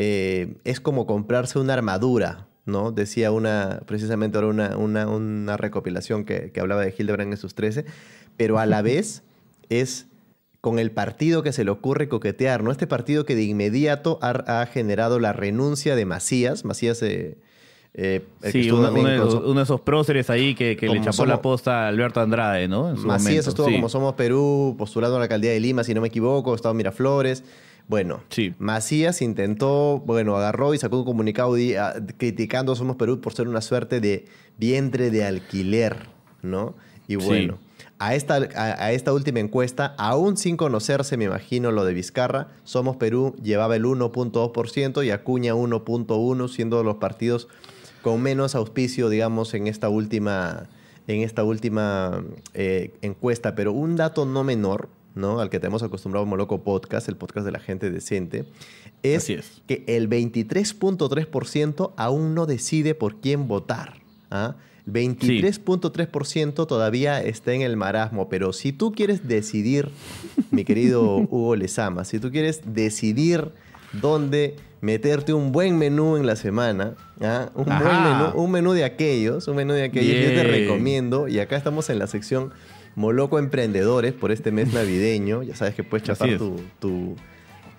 eh, 0.00 0.56
es 0.64 0.80
como 0.80 1.06
comprarse 1.06 1.58
una 1.58 1.74
armadura, 1.74 2.46
¿no? 2.68 2.92
Decía 2.92 3.32
una, 3.32 3.80
precisamente 3.86 4.38
ahora 4.38 4.48
una, 4.48 4.76
una, 4.76 5.08
una 5.08 5.56
recopilación 5.56 6.24
que, 6.24 6.50
que 6.52 6.60
hablaba 6.60 6.82
de 6.82 6.94
Hildebrand 6.96 7.32
en 7.32 7.38
sus 7.38 7.54
13, 7.54 7.84
pero 8.36 8.58
a 8.58 8.66
la 8.66 8.82
vez 8.82 9.22
es 9.68 10.06
con 10.60 10.78
el 10.78 10.90
partido 10.90 11.42
que 11.42 11.52
se 11.52 11.64
le 11.64 11.70
ocurre 11.70 12.08
coquetear, 12.08 12.62
¿no? 12.62 12.70
Este 12.72 12.86
partido 12.86 13.24
que 13.24 13.34
de 13.36 13.44
inmediato 13.44 14.18
ha, 14.22 14.60
ha 14.62 14.66
generado 14.66 15.18
la 15.20 15.32
renuncia 15.32 15.96
de 15.96 16.04
Macías, 16.04 16.64
Macías... 16.64 17.02
eh, 17.02 17.38
eh, 17.94 18.22
el 18.42 18.52
Sí, 18.52 18.70
uno, 18.70 18.92
de 18.92 19.14
esos, 19.16 19.32
su- 19.32 19.38
uno 19.50 19.54
de 19.60 19.62
esos 19.64 19.80
próceres 19.80 20.30
ahí 20.30 20.54
que, 20.54 20.76
que 20.76 20.88
le 20.88 21.00
chapó 21.00 21.12
somos- 21.12 21.28
la 21.28 21.42
posta 21.42 21.84
a 21.84 21.88
Alberto 21.88 22.20
Andrade, 22.20 22.68
¿no? 22.68 22.90
En 22.90 22.96
su 22.96 23.06
Macías 23.06 23.24
momento, 23.46 23.48
estuvo 23.50 23.66
sí. 23.68 23.72
como 23.74 23.88
Somos 23.88 24.14
Perú, 24.14 24.74
postulando 24.78 25.16
a 25.16 25.18
la 25.20 25.24
alcaldía 25.24 25.50
de 25.52 25.58
Lima, 25.58 25.82
si 25.84 25.94
no 25.94 26.00
me 26.02 26.08
equivoco, 26.08 26.54
estaba 26.54 26.74
Miraflores. 26.74 27.42
Bueno, 27.88 28.20
Sí. 28.28 28.54
Macías 28.58 29.22
intentó, 29.22 30.02
bueno, 30.04 30.36
agarró 30.36 30.74
y 30.74 30.78
sacó 30.78 30.98
un 30.98 31.04
comunicado 31.04 31.54
di- 31.54 31.74
a- 31.74 31.94
criticando 32.18 32.72
a 32.72 32.76
Somos 32.76 32.96
Perú 32.96 33.20
por 33.20 33.32
ser 33.32 33.48
una 33.48 33.60
suerte 33.62 34.00
de 34.00 34.26
vientre 34.58 35.10
de 35.10 35.24
alquiler, 35.24 35.96
¿no? 36.42 36.74
Y 37.06 37.16
bueno, 37.16 37.56
a, 37.98 38.14
esta, 38.14 38.36
a, 38.36 38.84
a 38.84 38.92
esta 38.92 39.14
última 39.14 39.40
encuesta, 39.40 39.94
aún 39.96 40.36
sin 40.36 40.58
conocerse, 40.58 41.16
me 41.16 41.24
imagino, 41.24 41.72
lo 41.72 41.84
de 41.86 41.94
Vizcarra, 41.94 42.48
Somos 42.64 42.96
Perú 42.96 43.34
llevaba 43.42 43.74
el 43.76 43.84
1.2% 43.86 45.02
y 45.04 45.10
Acuña 45.10 45.54
1.1%, 45.54 46.48
siendo 46.48 46.84
los 46.84 46.96
partidos 46.96 47.48
con 48.02 48.20
menos 48.22 48.54
auspicio, 48.54 49.08
digamos, 49.08 49.54
en 49.54 49.66
esta 49.66 49.88
última, 49.88 50.68
en 51.06 51.22
esta 51.22 51.42
última 51.42 52.22
eh, 52.54 52.92
encuesta. 53.00 53.54
Pero 53.54 53.72
un 53.72 53.96
dato 53.96 54.26
no 54.26 54.44
menor, 54.44 54.88
¿no? 55.18 55.40
Al 55.40 55.50
que 55.50 55.60
tenemos 55.60 55.82
acostumbrado 55.82 56.24
Moloco 56.24 56.62
Podcast, 56.62 57.08
el 57.08 57.16
podcast 57.16 57.44
de 57.44 57.52
la 57.52 57.60
gente 57.60 57.90
decente, 57.90 58.46
es, 59.02 59.26
que 59.66 59.84
el 59.86 60.08
23.3% 60.08 61.92
aún 61.96 62.34
no 62.34 62.46
decide 62.46 62.94
por 62.94 63.20
quién 63.20 63.48
votar. 63.48 64.00
¿ah? 64.30 64.56
23.3% 64.86 66.66
todavía 66.66 67.22
está 67.22 67.52
en 67.52 67.62
el 67.62 67.76
marasmo, 67.76 68.28
pero 68.28 68.52
si 68.52 68.72
tú 68.72 68.92
quieres 68.92 69.28
decidir, 69.28 69.90
mi 70.50 70.64
querido 70.64 71.16
Hugo 71.30 71.56
Lezama, 71.56 72.04
si 72.04 72.18
tú 72.18 72.30
quieres 72.30 72.62
decidir 72.64 73.50
dónde 73.92 74.56
meterte 74.80 75.32
un 75.32 75.52
buen 75.52 75.76
menú 75.76 76.16
en 76.16 76.26
la 76.26 76.36
semana, 76.36 76.94
¿ah? 77.20 77.50
un 77.54 77.64
buen 77.64 78.02
menú, 78.02 78.30
un 78.34 78.50
menú 78.50 78.72
de 78.72 78.84
aquellos, 78.84 79.48
un 79.48 79.56
menú 79.56 79.74
de 79.74 79.84
aquellos, 79.84 80.16
yo 80.16 80.28
te 80.28 80.46
Bien. 80.46 80.46
recomiendo, 80.46 81.28
y 81.28 81.40
acá 81.40 81.56
estamos 81.56 81.90
en 81.90 81.98
la 81.98 82.06
sección 82.06 82.52
Moloco 82.98 83.38
Emprendedores 83.38 84.12
por 84.12 84.32
este 84.32 84.50
mes 84.50 84.72
navideño, 84.74 85.42
ya 85.44 85.54
sabes 85.54 85.74
que 85.76 85.84
puedes 85.84 86.04
chapar 86.06 86.36
tu, 86.36 86.56
tu, 86.80 87.14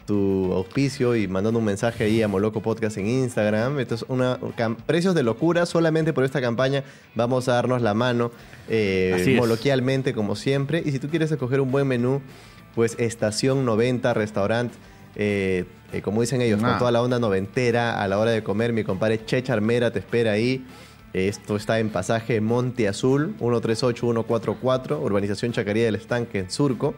tu 0.08 0.54
auspicio 0.54 1.14
y 1.16 1.28
mandando 1.28 1.60
un 1.60 1.66
mensaje 1.66 2.06
ahí 2.06 2.22
a 2.22 2.30
Moloco 2.30 2.62
Podcast 2.62 2.98
en 2.98 3.08
Instagram. 3.08 3.80
Esto 3.80 3.96
es 3.96 4.06
una 4.08 4.40
precios 4.86 5.14
de 5.16 5.24
locura. 5.24 5.66
Solamente 5.66 6.14
por 6.14 6.24
esta 6.24 6.40
campaña 6.40 6.84
vamos 7.16 7.50
a 7.50 7.54
darnos 7.56 7.82
la 7.82 7.94
mano 7.94 8.32
eh, 8.70 9.36
moloquialmente, 9.38 10.14
como 10.14 10.38
siempre. 10.38 10.82
Y 10.86 10.92
si 10.92 11.00
tú 11.00 11.10
quieres 11.10 11.30
escoger 11.32 11.60
un 11.60 11.70
buen 11.70 11.86
menú, 11.86 12.22
pues 12.74 12.96
Estación 12.98 13.66
90 13.66 14.14
Restaurant. 14.14 14.72
eh, 15.16 15.66
eh, 15.92 16.02
como 16.02 16.22
dicen 16.22 16.40
ellos, 16.42 16.62
con 16.62 16.70
Ah. 16.70 16.78
toda 16.78 16.92
la 16.92 17.02
onda 17.02 17.20
noventera 17.20 18.02
a 18.02 18.08
la 18.08 18.20
hora 18.20 18.30
de 18.32 18.42
comer, 18.44 18.72
mi 18.74 18.84
compadre 18.86 19.26
Che 19.26 19.42
Charmera 19.44 19.92
te 19.92 20.00
espera 20.00 20.32
ahí. 20.34 20.64
Esto 21.14 21.56
está 21.56 21.80
en 21.80 21.90
pasaje 21.90 22.40
Monte 22.40 22.88
Azul, 22.88 23.30
138144, 23.40 25.02
urbanización 25.02 25.52
Chacaría 25.52 25.86
del 25.86 25.96
Estanque 25.96 26.38
en 26.40 26.52
Surco. 26.52 26.94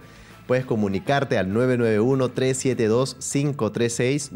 Puedes 0.47 0.65
comunicarte 0.65 1.37
al 1.37 1.53
991-372-536, 1.53 4.31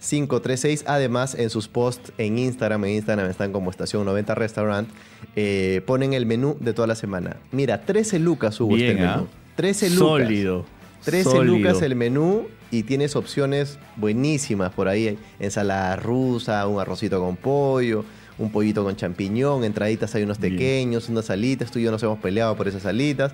991-372-536. 0.00 0.84
Además, 0.86 1.34
en 1.34 1.50
sus 1.50 1.66
posts 1.66 2.12
en 2.18 2.38
Instagram, 2.38 2.84
en 2.84 2.92
Instagram 2.92 3.28
están 3.28 3.50
como 3.52 3.70
Estación 3.70 4.04
90 4.04 4.36
Restaurant, 4.36 4.88
eh, 5.34 5.82
ponen 5.86 6.12
el 6.12 6.26
menú 6.26 6.56
de 6.60 6.72
toda 6.72 6.86
la 6.86 6.94
semana. 6.94 7.38
Mira, 7.50 7.80
13 7.80 8.20
lucas 8.20 8.60
hubo 8.60 8.76
Bien, 8.76 8.98
este 8.98 9.06
menú. 9.06 9.26
13 9.56 9.90
lucas. 9.90 10.08
Sólido. 10.08 10.64
13 11.04 11.24
sólido. 11.24 11.56
lucas 11.56 11.82
el 11.82 11.96
menú 11.96 12.46
y 12.72 12.84
tienes 12.84 13.14
opciones 13.16 13.78
buenísimas 13.96 14.72
por 14.72 14.88
ahí. 14.88 15.18
Ensalada 15.38 15.94
rusa, 15.94 16.66
un 16.66 16.80
arrocito 16.80 17.20
con 17.20 17.36
pollo, 17.36 18.02
un 18.38 18.50
pollito 18.50 18.82
con 18.82 18.96
champiñón, 18.96 19.62
entraditas 19.62 20.14
hay 20.14 20.22
unos 20.22 20.38
pequeños, 20.38 21.10
unas 21.10 21.28
alitas. 21.28 21.70
Tú 21.70 21.78
y 21.78 21.82
yo 21.82 21.90
nos 21.90 22.02
hemos 22.02 22.18
peleado 22.18 22.56
por 22.56 22.66
esas 22.66 22.86
alitas. 22.86 23.32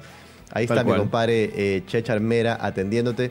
Ahí 0.50 0.66
Tal 0.66 0.78
está 0.78 0.90
mi 0.90 0.99
compadre 0.99 1.52
eh, 1.54 1.83
Che 1.87 2.02
Charmera 2.02 2.59
atendiéndote, 2.61 3.30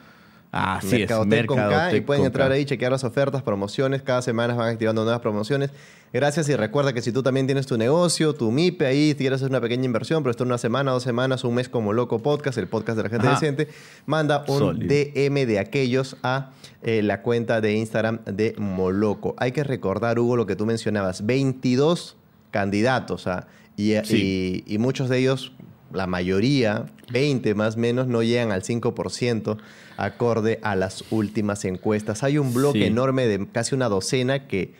Así 0.51 0.87
Mercadotec 0.99 1.41
es, 1.41 1.45
con 1.47 1.57
K 1.57 1.95
y 1.95 2.01
pueden 2.01 2.21
con 2.21 2.27
entrar 2.27 2.47
K. 2.49 2.53
ahí, 2.55 2.65
chequear 2.65 2.91
las 2.91 3.03
ofertas, 3.03 3.43
promociones. 3.43 4.01
Cada 4.01 4.21
semana 4.21 4.53
van 4.55 4.69
activando 4.69 5.03
nuevas 5.03 5.21
promociones. 5.21 5.71
Gracias 6.13 6.47
y 6.47 6.55
recuerda 6.55 6.93
que 6.93 7.01
si 7.01 7.11
tú 7.11 7.21
también 7.21 7.47
tienes 7.47 7.67
tu 7.67 7.77
negocio, 7.77 8.33
tu 8.33 8.49
MIPE 8.49 8.85
ahí, 8.85 9.09
si 9.09 9.15
quieres 9.17 9.41
hacer 9.41 9.49
una 9.49 9.59
pequeña 9.59 9.83
inversión, 9.83 10.23
pero 10.23 10.31
esto 10.31 10.45
una 10.45 10.57
semana, 10.57 10.91
dos 10.91 11.03
semanas, 11.03 11.43
un 11.43 11.53
mes 11.55 11.67
como 11.67 11.91
Loco 11.91 12.19
Podcast, 12.19 12.57
el 12.57 12.67
podcast 12.67 12.95
de 12.95 13.03
la 13.03 13.09
gente 13.09 13.27
Ajá. 13.27 13.39
decente, 13.39 13.67
manda 14.05 14.45
un 14.47 14.57
Sólido. 14.59 14.87
DM 14.87 15.45
de 15.45 15.59
aquellos 15.59 16.15
a 16.23 16.51
eh, 16.81 17.01
la 17.03 17.21
cuenta 17.21 17.59
de 17.59 17.73
Instagram 17.73 18.19
de 18.23 18.55
Moloco. 18.57 19.35
Hay 19.37 19.51
que 19.51 19.65
recordar, 19.65 20.17
Hugo, 20.17 20.37
lo 20.37 20.45
que 20.45 20.55
tú 20.55 20.65
mencionabas, 20.65 21.25
22 21.25 22.15
candidatos, 22.51 23.27
ah, 23.27 23.47
y, 23.75 23.93
Sí. 24.05 24.63
y- 24.65 24.73
y 24.75 24.77
muchos 24.77 25.09
de 25.09 25.19
ellos, 25.19 25.51
la 25.93 26.07
mayoría, 26.07 26.85
20 27.11 27.53
más 27.55 27.75
o 27.75 27.79
menos, 27.79 28.07
no 28.07 28.23
llegan 28.23 28.51
al 28.51 28.63
5% 28.63 29.57
acorde 29.97 30.59
a 30.61 30.75
las 30.75 31.03
últimas 31.11 31.65
encuestas. 31.65 32.23
Hay 32.23 32.37
un 32.37 32.53
bloque 32.53 32.79
Sí. 32.79 32.85
enorme 32.85 33.25
de 33.27 33.47
casi 33.47 33.75
una 33.75 33.89
docena 33.89 34.47
que 34.47 34.73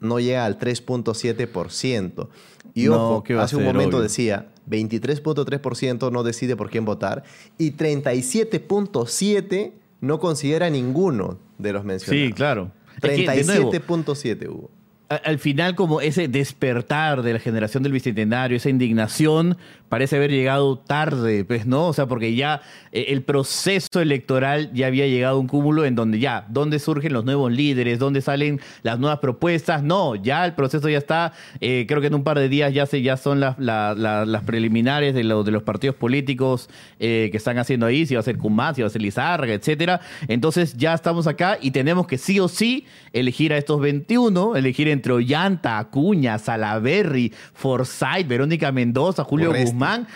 no 0.00 0.18
llega 0.20 0.44
al 0.44 0.58
3.7%. 0.58 2.28
Y 2.74 2.84
No, 2.86 2.94
ojo, 3.10 3.22
¿qué 3.24 3.34
va 3.34 3.42
a 3.42 3.44
hace 3.44 3.56
un 3.56 3.64
momento 3.64 3.96
obvio? 3.98 4.02
decía, 4.04 4.48
23.3% 4.68 6.10
no 6.10 6.22
decide 6.22 6.56
por 6.56 6.70
quién 6.70 6.84
votar 6.84 7.24
y 7.58 7.72
37.7% 7.72 9.72
no 10.00 10.18
considera 10.20 10.70
ninguno 10.70 11.38
de 11.58 11.72
los 11.72 11.84
mencionados. 11.84 12.26
Sí, 12.28 12.32
claro. 12.32 12.70
Es 13.02 13.10
que, 13.10 13.28
de 13.30 13.44
nuevo, 13.44 13.70
37.7 13.72 14.48
hubo. 14.48 14.70
Al 15.08 15.38
final 15.38 15.74
como 15.74 16.00
ese 16.00 16.28
despertar 16.28 17.22
de 17.22 17.34
la 17.34 17.38
generación 17.38 17.82
del 17.82 17.92
bicentenario, 17.92 18.56
esa 18.56 18.70
indignación, 18.70 19.56
parece 19.90 20.16
haber 20.16 20.30
llegado 20.32 20.76
tarde, 20.78 21.44
pues, 21.44 21.66
¿no? 21.66 21.86
O 21.88 21.92
sea, 21.92 22.06
porque 22.06 22.34
ya 22.34 22.62
eh, 22.90 23.06
el 23.08 23.22
proceso 23.22 24.00
electoral 24.00 24.70
ya 24.72 24.86
había 24.88 25.06
llegado 25.06 25.36
a 25.36 25.38
un 25.38 25.46
cúmulo 25.46 25.84
en 25.84 25.94
donde 25.94 26.18
ya, 26.18 26.46
¿dónde 26.48 26.78
surgen 26.80 27.12
los 27.12 27.24
nuevos 27.24 27.52
líderes? 27.52 27.98
¿Dónde 28.00 28.22
salen 28.22 28.60
las 28.82 28.98
nuevas 28.98 29.18
propuestas? 29.20 29.82
No, 29.84 30.16
ya 30.16 30.44
el 30.46 30.54
proceso 30.54 30.88
ya 30.88 30.98
está, 30.98 31.32
eh, 31.60 31.84
creo 31.86 32.00
que 32.00 32.08
en 32.08 32.14
un 32.14 32.24
par 32.24 32.38
de 32.38 32.48
días 32.48 32.72
ya, 32.74 32.86
se, 32.86 33.02
ya 33.02 33.16
son 33.16 33.38
las, 33.40 33.56
la- 33.58 33.94
la- 33.96 34.24
las 34.24 34.42
preliminares 34.42 35.14
de, 35.14 35.22
lo- 35.22 35.44
de 35.44 35.52
los 35.52 35.62
partidos 35.62 35.94
políticos 35.96 36.68
eh, 36.98 37.28
que 37.30 37.36
están 37.36 37.58
haciendo 37.58 37.86
ahí, 37.86 38.06
si 38.06 38.14
va 38.14 38.20
a 38.20 38.24
ser 38.24 38.38
Cumán, 38.38 38.74
si 38.74 38.80
va 38.80 38.88
a 38.88 38.90
ser 38.90 39.02
Lizárraga, 39.02 39.52
etcétera. 39.52 40.00
Entonces 40.26 40.76
ya 40.76 40.94
estamos 40.94 41.26
acá 41.28 41.58
y 41.60 41.70
tenemos 41.70 42.06
que 42.08 42.18
sí 42.18 42.40
o 42.40 42.48
sí 42.48 42.86
elegir 43.12 43.52
a 43.52 43.58
estos 43.58 43.80
21, 43.80 44.56
elegir 44.56 44.88
entre 44.94 45.12
Ollanta, 45.12 45.78
Acuña, 45.78 46.38
Salaberry, 46.38 47.32
Forsyth, 47.52 48.26
Verónica 48.26 48.72
Mendoza, 48.72 49.24
Julio 49.24 49.50
Urresti. 49.50 49.72
Guzmán. 49.72 50.08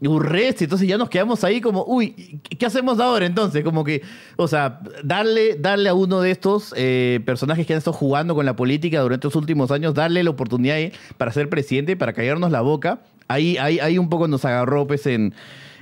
Urresti, 0.00 0.64
entonces 0.64 0.86
ya 0.86 0.98
nos 0.98 1.08
quedamos 1.08 1.44
ahí 1.44 1.60
como, 1.60 1.84
uy, 1.86 2.40
¿qué 2.58 2.66
hacemos 2.66 3.00
ahora 3.00 3.24
entonces? 3.24 3.64
Como 3.64 3.84
que, 3.84 4.02
o 4.36 4.46
sea, 4.48 4.80
darle, 5.02 5.56
darle 5.56 5.88
a 5.88 5.94
uno 5.94 6.20
de 6.20 6.30
estos 6.30 6.74
eh, 6.76 7.20
personajes 7.24 7.66
que 7.66 7.72
han 7.72 7.78
estado 7.78 7.96
jugando 7.96 8.34
con 8.34 8.44
la 8.44 8.54
política 8.54 9.00
durante 9.00 9.26
los 9.26 9.36
últimos 9.36 9.70
años, 9.70 9.94
darle 9.94 10.22
la 10.22 10.30
oportunidad 10.30 10.76
para 11.16 11.32
ser 11.32 11.48
presidente, 11.48 11.96
para 11.96 12.12
callarnos 12.12 12.50
la 12.50 12.60
boca, 12.60 13.00
ahí, 13.28 13.56
ahí, 13.56 13.78
ahí 13.78 13.96
un 13.96 14.10
poco 14.10 14.28
nos 14.28 14.44
agarró 14.44 14.86
pues 14.86 15.06
en, 15.06 15.32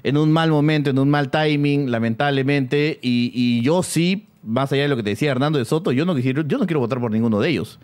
en 0.04 0.16
un 0.16 0.30
mal 0.30 0.50
momento, 0.50 0.90
en 0.90 0.98
un 0.98 1.10
mal 1.10 1.30
timing, 1.30 1.90
lamentablemente, 1.90 2.98
y, 3.02 3.32
y 3.34 3.62
yo 3.62 3.82
sí, 3.82 4.28
más 4.42 4.72
allá 4.72 4.82
de 4.82 4.88
lo 4.88 4.96
que 4.96 5.02
te 5.02 5.10
decía 5.10 5.30
Hernando 5.30 5.58
de 5.58 5.64
Soto, 5.64 5.92
yo 5.92 6.04
no, 6.04 6.14
quiero, 6.14 6.42
yo 6.42 6.58
no 6.58 6.66
quiero 6.66 6.80
votar 6.80 7.00
por 7.00 7.10
ninguno 7.10 7.40
de 7.40 7.48
ellos. 7.50 7.78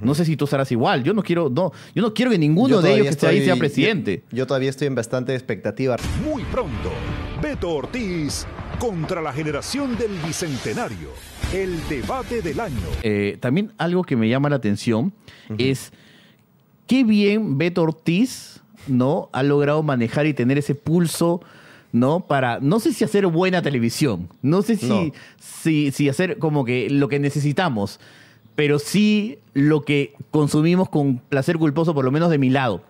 No 0.00 0.14
sé 0.14 0.24
si 0.24 0.36
tú 0.36 0.46
serás 0.46 0.70
igual. 0.72 1.04
Yo 1.04 1.12
no 1.12 1.22
quiero, 1.22 1.50
no, 1.50 1.72
yo 1.94 2.02
no 2.02 2.14
quiero 2.14 2.30
que 2.30 2.38
ninguno 2.38 2.76
Yo 2.76 2.82
de 2.82 2.94
ellos 2.94 3.04
que 3.06 3.10
esté 3.10 3.26
ahí 3.26 3.44
sea 3.44 3.56
presidente. 3.56 4.22
Yo, 4.30 4.38
yo 4.38 4.46
todavía 4.46 4.70
estoy 4.70 4.86
en 4.86 4.94
bastante 4.94 5.34
expectativa. 5.34 5.96
Muy 6.24 6.42
pronto, 6.44 6.90
Beto 7.42 7.70
Ortiz 7.70 8.46
contra 8.78 9.20
la 9.20 9.32
generación 9.32 9.96
del 9.98 10.12
Bicentenario. 10.26 11.08
El 11.52 11.78
debate 11.88 12.42
del 12.42 12.58
año. 12.60 12.80
Eh, 13.02 13.36
también 13.40 13.72
algo 13.78 14.04
que 14.04 14.16
me 14.16 14.28
llama 14.28 14.48
la 14.48 14.56
atención 14.56 15.12
es 15.58 15.92
qué 16.86 17.04
bien 17.04 17.58
Beto 17.58 17.82
Ortiz, 17.82 18.62
¿no? 18.88 19.28
Ha 19.32 19.42
logrado 19.42 19.82
manejar 19.82 20.26
y 20.26 20.34
tener 20.34 20.58
ese 20.58 20.74
pulso, 20.74 21.40
¿no? 21.92 22.26
Para, 22.26 22.58
no 22.60 22.80
sé 22.80 22.92
si 22.92 23.04
hacer 23.04 23.26
buena 23.26 23.62
televisión, 23.62 24.28
no 24.42 24.62
sé 24.62 24.76
si, 24.76 24.88
No. 24.88 25.12
si, 25.38 25.92
si 25.92 26.08
hacer 26.08 26.38
como 26.38 26.64
que 26.64 26.90
lo 26.90 27.08
que 27.08 27.18
necesitamos, 27.20 28.00
pero 28.54 28.78
sí 28.78 29.38
lo 29.52 29.82
que 29.82 30.14
consumimos 30.30 30.88
con 30.88 31.18
placer 31.18 31.58
culposo, 31.58 31.94
por 31.94 32.04
lo 32.04 32.10
menos 32.10 32.30
de 32.30 32.38
mi 32.38 32.50
lado. 32.50 32.82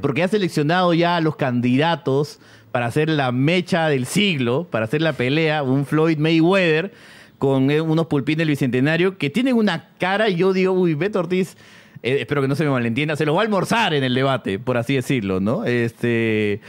Porque 0.00 0.22
ha 0.22 0.28
seleccionado 0.28 0.92
ya 0.92 1.16
a 1.16 1.20
los 1.20 1.36
candidatos 1.36 2.40
para 2.72 2.86
hacer 2.86 3.08
la 3.08 3.32
mecha 3.32 3.88
del 3.88 4.06
siglo, 4.06 4.66
para 4.70 4.84
hacer 4.84 5.00
la 5.00 5.12
pelea, 5.12 5.62
un 5.62 5.86
Floyd 5.86 6.18
Mayweather 6.18 6.92
con 7.38 7.70
eh, 7.70 7.80
unos 7.80 8.06
pulpines 8.06 8.38
del 8.38 8.48
Bicentenario 8.48 9.18
que 9.18 9.30
tienen 9.30 9.56
una 9.56 9.88
cara 9.98 10.28
y 10.28 10.36
yo 10.36 10.52
digo, 10.52 10.72
uy, 10.72 10.94
Beto 10.94 11.18
Ortiz, 11.18 11.56
eh, 12.02 12.18
espero 12.20 12.42
que 12.42 12.48
no 12.48 12.54
se 12.54 12.64
me 12.64 12.70
malentienda, 12.70 13.16
se 13.16 13.26
lo 13.26 13.34
va 13.34 13.42
a 13.42 13.44
almorzar 13.44 13.94
en 13.94 14.04
el 14.04 14.14
debate, 14.14 14.58
por 14.58 14.76
así 14.76 14.94
decirlo, 14.94 15.40
¿no? 15.40 15.64
Este... 15.64 16.60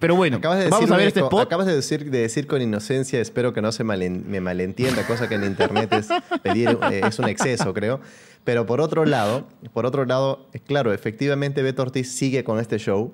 Pero 0.00 0.16
bueno, 0.16 0.38
Acabas 0.38 0.58
de 0.58 0.64
vamos 0.70 0.80
decir 0.80 0.94
a 0.94 0.96
ver 0.96 1.06
este 1.08 1.20
spot. 1.20 1.42
Acabas 1.46 1.66
de 1.66 1.74
decir, 1.74 2.10
de 2.10 2.18
decir 2.20 2.46
con 2.46 2.62
inocencia, 2.62 3.20
espero 3.20 3.52
que 3.52 3.60
no 3.60 3.72
se 3.72 3.84
malen- 3.84 4.24
me 4.24 4.40
malentienda, 4.40 5.06
cosa 5.06 5.28
que 5.28 5.34
en 5.34 5.44
internet 5.44 5.92
es 5.92 6.08
pedir, 6.42 6.78
eh, 6.90 7.02
es 7.06 7.18
un 7.18 7.28
exceso, 7.28 7.74
creo. 7.74 8.00
Pero 8.44 8.64
por 8.66 8.80
otro 8.80 9.04
lado, 9.04 9.46
por 9.72 9.84
otro 9.86 10.04
lado, 10.04 10.46
claro, 10.66 10.92
efectivamente 10.92 11.62
Beto 11.62 11.82
Ortiz 11.82 12.10
sigue 12.10 12.42
con 12.42 12.58
este 12.58 12.78
show. 12.78 13.12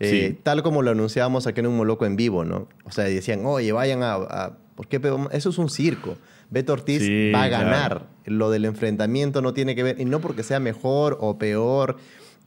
eh, 0.00 0.10
Sí. 0.32 0.38
Tal 0.42 0.62
como 0.62 0.82
lo 0.82 0.90
anunciábamos 0.90 1.46
aquí 1.46 1.60
en 1.60 1.66
Un 1.68 1.76
Moloco 1.76 2.04
en 2.06 2.16
vivo, 2.16 2.44
¿no? 2.44 2.66
O 2.84 2.90
sea, 2.90 3.04
decían, 3.04 3.44
oye, 3.46 3.72
vayan 3.72 4.02
a... 4.02 4.14
a- 4.14 4.56
¿Por 4.74 4.88
qué? 4.88 5.00
Eso 5.32 5.48
es 5.48 5.56
un 5.58 5.70
circo. 5.70 6.16
Beto 6.50 6.74
Ortiz 6.74 7.00
Sí, 7.02 7.32
va 7.34 7.44
a 7.44 7.48
claro. 7.48 7.64
ganar. 7.64 8.06
Lo 8.26 8.50
del 8.50 8.66
enfrentamiento 8.66 9.40
no 9.40 9.54
tiene 9.54 9.74
que 9.74 9.82
ver, 9.82 9.98
y 10.00 10.04
no 10.04 10.20
porque 10.20 10.42
sea 10.42 10.60
mejor 10.60 11.16
o 11.20 11.38
peor, 11.38 11.96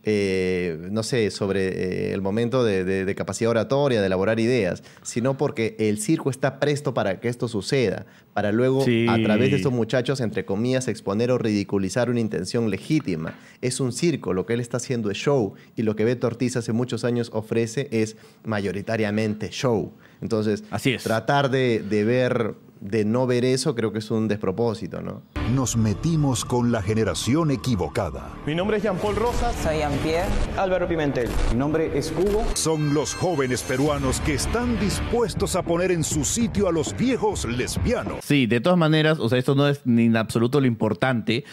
eh, 0.03 0.77
no 0.91 1.03
sé, 1.03 1.29
sobre 1.29 1.67
eh, 2.09 2.13
el 2.13 2.21
momento 2.21 2.63
de, 2.63 2.83
de- 2.85 3.05
de 3.05 3.15
capacidad 3.15 3.51
oratoria, 3.51 3.99
de 3.99 4.07
elaborar 4.07 4.39
ideas, 4.39 4.81
sino 5.01 5.37
porque 5.37 5.75
el 5.77 5.99
circo 5.99 6.29
está 6.29 6.59
presto 6.59 6.93
para 6.93 7.19
que 7.19 7.27
esto 7.27 7.47
suceda, 7.47 8.05
para 8.33 8.51
luego, 8.51 8.83
Sí. 8.85 9.05
a 9.09 9.21
través 9.21 9.51
de 9.51 9.57
estos 9.57 9.73
muchachos, 9.73 10.21
entre 10.21 10.45
comillas, 10.45 10.87
exponer 10.87 11.31
o 11.31 11.37
ridiculizar 11.37 12.09
una 12.09 12.21
intención 12.21 12.69
legítima. 12.69 13.37
Es 13.61 13.79
un 13.81 13.91
circo, 13.91 14.33
lo 14.33 14.45
que 14.45 14.53
él 14.53 14.61
está 14.61 14.77
haciendo 14.77 15.11
es 15.11 15.17
show, 15.17 15.53
y 15.75 15.83
lo 15.83 15.95
que 15.95 16.05
Beto 16.05 16.27
Ortiz 16.27 16.55
hace 16.55 16.71
muchos 16.71 17.03
años 17.03 17.29
ofrece 17.33 17.89
es 17.91 18.15
mayoritariamente 18.45 19.49
show. 19.49 19.91
Entonces, 20.21 20.63
Así 20.69 20.91
es. 20.93 21.03
tratar 21.03 21.49
de, 21.49 21.79
de 21.81 22.03
ver, 22.03 22.53
de 22.81 23.05
no 23.05 23.27
ver 23.27 23.45
eso, 23.45 23.75
creo 23.75 23.91
que 23.91 23.99
es 23.99 24.09
un 24.11 24.27
despropósito, 24.27 25.01
¿no? 25.01 25.21
Nos 25.53 25.75
metimos 25.77 26.45
con 26.45 26.71
la 26.71 26.81
generación 26.81 27.51
equivocada. 27.51 28.35
Mi 28.45 28.55
nombre 28.55 28.77
es 28.77 28.83
Jean-Paul 28.83 29.15
Rosas. 29.15 29.55
Soy 29.63 29.77
Jean-Pierre. 29.77 30.29
Álvaro 30.57 30.87
Pimentel. 30.87 31.29
Mi 31.51 31.57
nombre 31.57 31.97
es 31.97 32.11
Hugo. 32.11 32.45
Son 32.53 32.93
los 32.93 33.15
jóvenes 33.15 33.63
peruanos 33.63 34.21
que 34.21 34.35
están 34.35 34.79
dispuestos 34.79 35.55
a 35.55 35.63
poner 35.63 35.91
en 35.91 36.03
su 36.03 36.23
sitio 36.23 36.67
a 36.67 36.71
los 36.71 36.95
viejos 36.95 37.45
lesbianos. 37.45 38.23
Sí, 38.23 38.45
de 38.45 38.61
todas 38.61 38.77
maneras, 38.77 39.19
o 39.19 39.27
sea, 39.27 39.39
esto 39.39 39.55
no 39.55 39.67
es 39.67 39.81
ni 39.85 40.05
en 40.05 40.17
absoluto 40.17 40.61
lo 40.61 40.67
importante. 40.67 41.43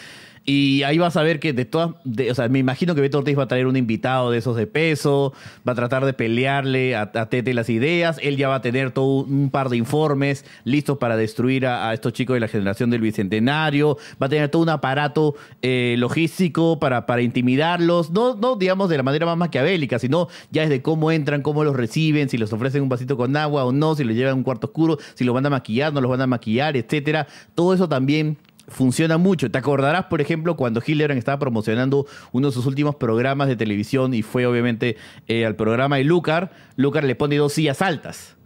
Y 0.48 0.84
ahí 0.84 0.96
vas 0.96 1.16
a 1.16 1.24
ver 1.24 1.40
que 1.40 1.52
de 1.52 1.64
todas, 1.64 1.90
o 2.30 2.34
sea, 2.34 2.48
me 2.48 2.60
imagino 2.60 2.94
que 2.94 3.00
Beto 3.00 3.18
Ortiz 3.18 3.36
va 3.36 3.42
a 3.42 3.48
traer 3.48 3.66
un 3.66 3.76
invitado 3.76 4.30
de 4.30 4.38
esos 4.38 4.54
de 4.56 4.68
peso, 4.68 5.32
va 5.68 5.72
a 5.72 5.74
tratar 5.74 6.04
de 6.04 6.12
pelearle 6.12 6.94
a, 6.94 7.10
Tete 7.10 7.52
las 7.52 7.68
ideas, 7.68 8.20
él 8.22 8.36
ya 8.36 8.48
va 8.48 8.56
a 8.56 8.62
tener 8.62 8.92
todo 8.92 9.24
un 9.24 9.50
par 9.50 9.70
de 9.70 9.76
informes 9.76 10.44
listos 10.62 10.98
para 10.98 11.16
destruir 11.16 11.66
a, 11.66 11.92
estos 11.92 12.12
chicos 12.12 12.34
de 12.34 12.40
la 12.40 12.46
generación 12.46 12.90
del 12.90 13.00
Bicentenario, 13.00 13.98
va 14.22 14.26
a 14.26 14.28
tener 14.28 14.48
todo 14.48 14.62
un 14.62 14.68
aparato 14.68 15.34
eh, 15.62 15.96
logístico 15.98 16.78
para, 16.78 17.06
para 17.06 17.22
intimidarlos, 17.22 18.12
no, 18.12 18.36
no 18.36 18.54
digamos 18.54 18.88
de 18.88 18.98
la 18.98 19.02
manera 19.02 19.26
más 19.26 19.36
maquiavélica, 19.36 19.98
sino 19.98 20.28
ya 20.52 20.62
es 20.62 20.68
de 20.68 20.80
cómo 20.80 21.10
entran, 21.10 21.42
cómo 21.42 21.64
los 21.64 21.74
reciben, 21.74 22.28
si 22.28 22.38
les 22.38 22.52
ofrecen 22.52 22.82
un 22.82 22.88
vasito 22.88 23.16
con 23.16 23.36
agua 23.36 23.64
o 23.64 23.72
no, 23.72 23.96
si 23.96 24.04
les 24.04 24.14
llevan 24.14 24.34
a 24.34 24.36
un 24.36 24.44
cuarto 24.44 24.68
oscuro, 24.68 24.96
si 25.14 25.24
los 25.24 25.34
van 25.34 25.46
a 25.46 25.50
maquillar, 25.50 25.92
no 25.92 26.00
los 26.00 26.10
van 26.10 26.20
a 26.20 26.28
maquillar, 26.28 26.76
etcétera. 26.76 27.26
Todo 27.56 27.74
eso 27.74 27.88
también 27.88 28.38
funciona 28.68 29.18
mucho. 29.18 29.50
Te 29.50 29.58
acordarás, 29.58 30.06
por 30.06 30.20
ejemplo, 30.20 30.56
cuando 30.56 30.82
Hildebrand 30.84 31.18
estaba 31.18 31.38
promocionando 31.38 32.06
uno 32.32 32.48
de 32.48 32.52
sus 32.52 32.66
últimos 32.66 32.96
programas 32.96 33.48
de 33.48 33.56
televisión 33.56 34.14
y 34.14 34.22
fue 34.22 34.46
obviamente 34.46 34.96
eh, 35.28 35.46
al 35.46 35.56
programa 35.56 35.96
de 35.96 36.04
Lucar, 36.04 36.50
Lucar 36.76 37.04
le 37.04 37.14
pone 37.14 37.36
dos 37.36 37.52
sillas 37.52 37.82
altas. 37.82 38.36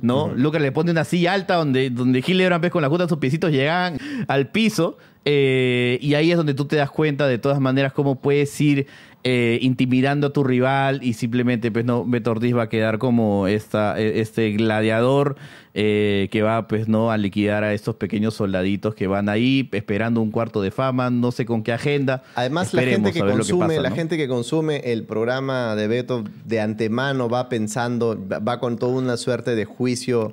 ¿no? 0.00 0.32
Lucar 0.34 0.60
le 0.60 0.72
pone 0.72 0.90
una 0.90 1.04
silla 1.04 1.32
alta 1.32 1.56
donde, 1.56 1.90
donde 1.90 2.22
Hildebrand 2.24 2.62
ves 2.62 2.70
con 2.70 2.82
la 2.82 2.88
junta 2.88 3.04
de 3.04 3.08
sus 3.08 3.18
piecitos 3.18 3.50
llegan 3.50 3.98
al 4.28 4.48
piso 4.50 4.96
eh, 5.24 5.98
y 6.00 6.14
ahí 6.14 6.30
es 6.30 6.36
donde 6.36 6.54
tú 6.54 6.66
te 6.66 6.76
das 6.76 6.90
cuenta 6.90 7.26
de 7.26 7.38
todas 7.38 7.60
maneras 7.60 7.92
cómo 7.92 8.20
puedes 8.20 8.58
ir 8.60 8.86
eh, 9.24 9.58
intimidando 9.62 10.28
a 10.28 10.32
tu 10.32 10.44
rival 10.44 11.00
y 11.02 11.14
simplemente 11.14 11.70
pues 11.72 11.84
no 11.84 12.04
Beto 12.04 12.30
Ortiz 12.30 12.56
va 12.56 12.62
a 12.64 12.68
quedar 12.68 12.98
como 12.98 13.46
esta, 13.48 13.98
eh, 14.00 14.20
este 14.20 14.52
gladiador 14.52 15.36
eh, 15.74 16.28
que 16.30 16.42
va 16.42 16.66
pues 16.68 16.88
no 16.88 17.10
a 17.10 17.16
liquidar 17.18 17.64
a 17.64 17.74
estos 17.74 17.96
pequeños 17.96 18.34
soldaditos 18.34 18.94
que 18.94 19.06
van 19.06 19.28
ahí 19.28 19.68
esperando 19.72 20.20
un 20.20 20.30
cuarto 20.30 20.62
de 20.62 20.70
fama, 20.70 21.10
no 21.10 21.30
sé 21.32 21.44
con 21.46 21.62
qué 21.62 21.72
agenda. 21.72 22.22
Además, 22.36 22.72
la 22.74 22.82
gente 22.82 23.12
que 23.12 23.20
consume, 23.20 23.66
pasa, 23.68 23.80
la 23.80 23.90
¿no? 23.90 23.94
gente 23.96 24.16
que 24.16 24.28
consume 24.28 24.92
el 24.92 25.04
programa 25.04 25.74
de 25.76 25.88
Beto 25.88 26.24
de 26.44 26.60
antemano 26.60 27.28
va 27.28 27.48
pensando, 27.48 28.16
va- 28.28 28.60
con 28.60 28.78
toda 28.78 28.92
una 28.98 29.16
suerte 29.16 29.54
de 29.54 29.64
juicio 29.64 30.30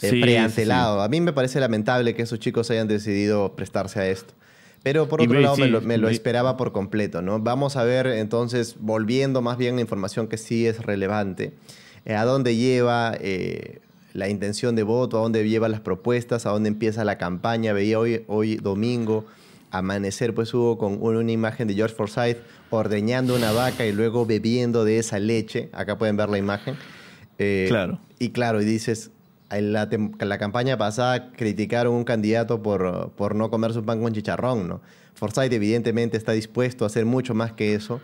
eh, 0.00 0.10
Sí, 0.10 0.20
preantelado. 0.20 1.02
A 1.02 1.08
mí 1.08 1.20
me 1.20 1.32
parece 1.32 1.60
lamentable 1.60 2.14
que 2.14 2.22
esos 2.22 2.38
chicos 2.40 2.70
hayan 2.70 2.88
decidido 2.88 3.54
prestarse 3.54 4.00
a 4.00 4.08
esto. 4.08 4.34
Pero 4.82 5.08
por 5.08 5.20
otro 5.20 5.38
lado, 5.40 5.56
me, 5.56 5.68
lo, 5.68 5.80
me 5.80 5.96
lo 5.98 6.06
ve- 6.08 6.12
esperaba 6.12 6.56
por 6.56 6.72
completo, 6.72 7.22
¿no? 7.22 7.38
Vamos 7.38 7.76
a 7.76 7.84
ver 7.84 8.06
entonces, 8.08 8.76
volviendo 8.80 9.40
más 9.42 9.56
bien 9.58 9.78
a 9.78 9.80
información 9.80 10.26
que 10.28 10.36
sí 10.38 10.66
es 10.66 10.80
relevante, 10.80 11.52
eh, 12.04 12.14
a 12.14 12.24
dónde 12.24 12.56
lleva 12.56 13.14
eh, 13.20 13.78
la 14.12 14.28
intención 14.28 14.74
de 14.74 14.82
voto, 14.82 15.18
a 15.18 15.22
dónde 15.22 15.48
lleva 15.48 15.68
las 15.68 15.80
propuestas, 15.80 16.46
a 16.46 16.50
dónde 16.50 16.68
empieza 16.68 17.04
la 17.04 17.16
campaña. 17.16 17.72
Veía 17.72 17.98
hoy, 17.98 18.24
hoy 18.26 18.56
domingo 18.56 19.24
amanecer, 19.70 20.34
pues 20.34 20.52
hubo 20.52 20.76
con 20.76 20.98
una, 21.00 21.20
una 21.20 21.32
imagen 21.32 21.68
de 21.68 21.74
George 21.74 21.94
Forsyth 21.94 22.38
ordeñando 22.70 23.34
una 23.36 23.52
vaca 23.52 23.86
y 23.86 23.92
luego 23.92 24.26
bebiendo 24.26 24.84
de 24.84 24.98
esa 24.98 25.18
leche. 25.18 25.68
Acá 25.72 25.96
pueden 25.96 26.16
ver 26.16 26.28
la 26.28 26.38
imagen. 26.38 26.74
Eh, 27.38 27.66
Claro. 27.68 28.00
Y 28.18 28.30
claro, 28.30 28.60
y 28.60 28.64
dices, 28.64 29.10
la, 29.60 29.88
la 30.20 30.38
campaña 30.38 30.78
pasada 30.78 31.30
criticaron 31.32 31.94
a 31.94 31.96
un 31.98 32.04
candidato 32.04 32.62
por, 32.62 33.10
por 33.12 33.34
no 33.34 33.50
comer 33.50 33.72
su 33.72 33.84
pan 33.84 34.00
con 34.02 34.12
chicharrón, 34.12 34.68
¿no? 34.68 34.80
Forsyth 35.14 35.52
evidentemente 35.52 36.16
está 36.16 36.32
dispuesto 36.32 36.84
a 36.84 36.86
hacer 36.86 37.04
mucho 37.04 37.34
más 37.34 37.52
que 37.52 37.74
eso. 37.74 38.00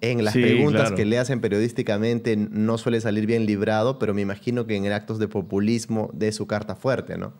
En 0.00 0.24
las 0.24 0.32
Sí, 0.32 0.40
preguntas 0.40 0.82
claro. 0.82 0.96
que 0.96 1.04
le 1.04 1.18
hacen 1.18 1.42
periodísticamente 1.42 2.34
no 2.36 2.78
suele 2.78 3.00
salir 3.02 3.26
bien 3.26 3.44
librado, 3.44 3.98
pero 3.98 4.14
me 4.14 4.22
imagino 4.22 4.66
que 4.66 4.74
en 4.74 4.90
actos 4.90 5.18
de 5.18 5.28
populismo 5.28 6.08
de 6.14 6.32
su 6.32 6.46
carta 6.46 6.74
fuerte, 6.74 7.18
¿no? 7.18 7.34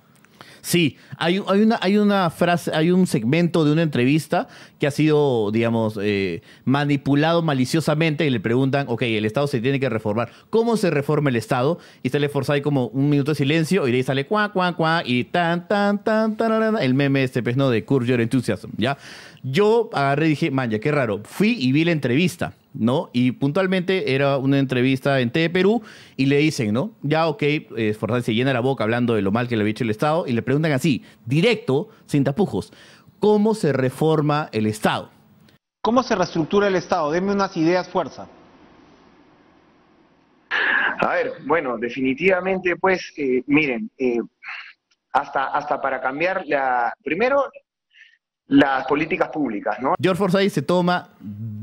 Sí, 0.62 0.96
hay, 1.16 1.42
hay, 1.46 1.60
una, 1.62 1.78
hay 1.80 1.96
una 1.96 2.30
frase, 2.30 2.70
hay 2.74 2.90
un 2.90 3.06
segmento 3.06 3.64
de 3.64 3.72
una 3.72 3.82
entrevista 3.82 4.48
que 4.78 4.86
ha 4.86 4.90
sido, 4.90 5.50
digamos, 5.50 5.98
eh, 6.00 6.42
manipulado 6.64 7.42
maliciosamente 7.42 8.26
y 8.26 8.30
le 8.30 8.40
preguntan, 8.40 8.86
ok, 8.88 9.02
el 9.02 9.24
Estado 9.24 9.46
se 9.46 9.60
tiene 9.60 9.80
que 9.80 9.88
reformar. 9.88 10.30
¿Cómo 10.50 10.76
se 10.76 10.90
reforma 10.90 11.30
el 11.30 11.36
Estado? 11.36 11.78
Y 12.02 12.10
sale 12.10 12.28
Forsyth 12.28 12.62
como 12.62 12.86
un 12.88 13.10
minuto 13.10 13.32
de 13.32 13.36
silencio 13.36 13.86
y 13.88 13.90
de 13.90 13.98
ahí 13.98 14.02
sale 14.02 14.26
cuá, 14.26 14.52
cuá, 14.52 14.74
cuá 14.74 15.02
y 15.04 15.24
tan, 15.24 15.66
tan, 15.68 16.02
tan, 16.02 16.36
tararara, 16.36 16.82
el 16.82 16.94
meme 16.94 17.22
este, 17.22 17.42
pues, 17.42 17.56
¿no? 17.56 17.70
De 17.70 17.84
Curve 17.84 18.06
Your 18.06 18.20
Enthusiasm, 18.20 18.70
¿ya? 18.76 18.98
Yo 19.42 19.88
agarré 19.92 20.26
y 20.26 20.30
dije, 20.30 20.50
man, 20.50 20.70
ya 20.70 20.78
qué 20.78 20.92
raro. 20.92 21.20
Fui 21.24 21.56
y 21.58 21.72
vi 21.72 21.84
la 21.84 21.92
entrevista, 21.92 22.52
¿no? 22.74 23.10
Y 23.12 23.32
puntualmente 23.32 24.14
era 24.14 24.38
una 24.38 24.58
entrevista 24.58 25.20
en 25.20 25.30
TV 25.30 25.50
Perú 25.50 25.82
y 26.16 26.26
le 26.26 26.38
dicen, 26.38 26.72
¿no? 26.72 26.92
Ya, 27.02 27.26
ok, 27.26 27.42
eh, 27.42 27.96
Forsyth 27.98 28.24
se 28.24 28.34
llena 28.34 28.52
la 28.52 28.60
boca 28.60 28.84
hablando 28.84 29.14
de 29.14 29.22
lo 29.22 29.32
mal 29.32 29.48
que 29.48 29.56
le 29.56 29.62
había 29.62 29.72
hecho 29.72 29.84
el 29.84 29.90
Estado 29.90 30.26
y 30.26 30.32
le 30.32 30.42
preguntan 30.42 30.72
así, 30.72 31.04
directo, 31.26 31.88
sin 32.06 32.24
tapujos, 32.24 32.72
¿cómo 33.18 33.54
se 33.54 33.72
reforma 33.72 34.48
el 34.52 34.66
Estado? 34.66 35.10
¿Cómo 35.82 36.02
se 36.02 36.14
reestructura 36.14 36.68
el 36.68 36.76
Estado? 36.76 37.10
Deme 37.10 37.32
unas 37.32 37.56
ideas, 37.56 37.88
fuerza. 37.88 38.28
A 41.00 41.14
ver, 41.14 41.32
bueno, 41.46 41.78
definitivamente, 41.78 42.76
pues, 42.76 43.12
eh, 43.16 43.42
miren, 43.46 43.90
eh, 43.96 44.18
hasta, 45.12 45.46
hasta 45.46 45.80
para 45.80 46.00
cambiar 46.00 46.44
la, 46.46 46.92
primero, 47.02 47.44
las 48.50 48.84
políticas 48.86 49.28
públicas, 49.28 49.78
¿no? 49.80 49.94
George 50.00 50.18
Forsyth 50.18 50.50
se 50.50 50.62
toma 50.62 51.10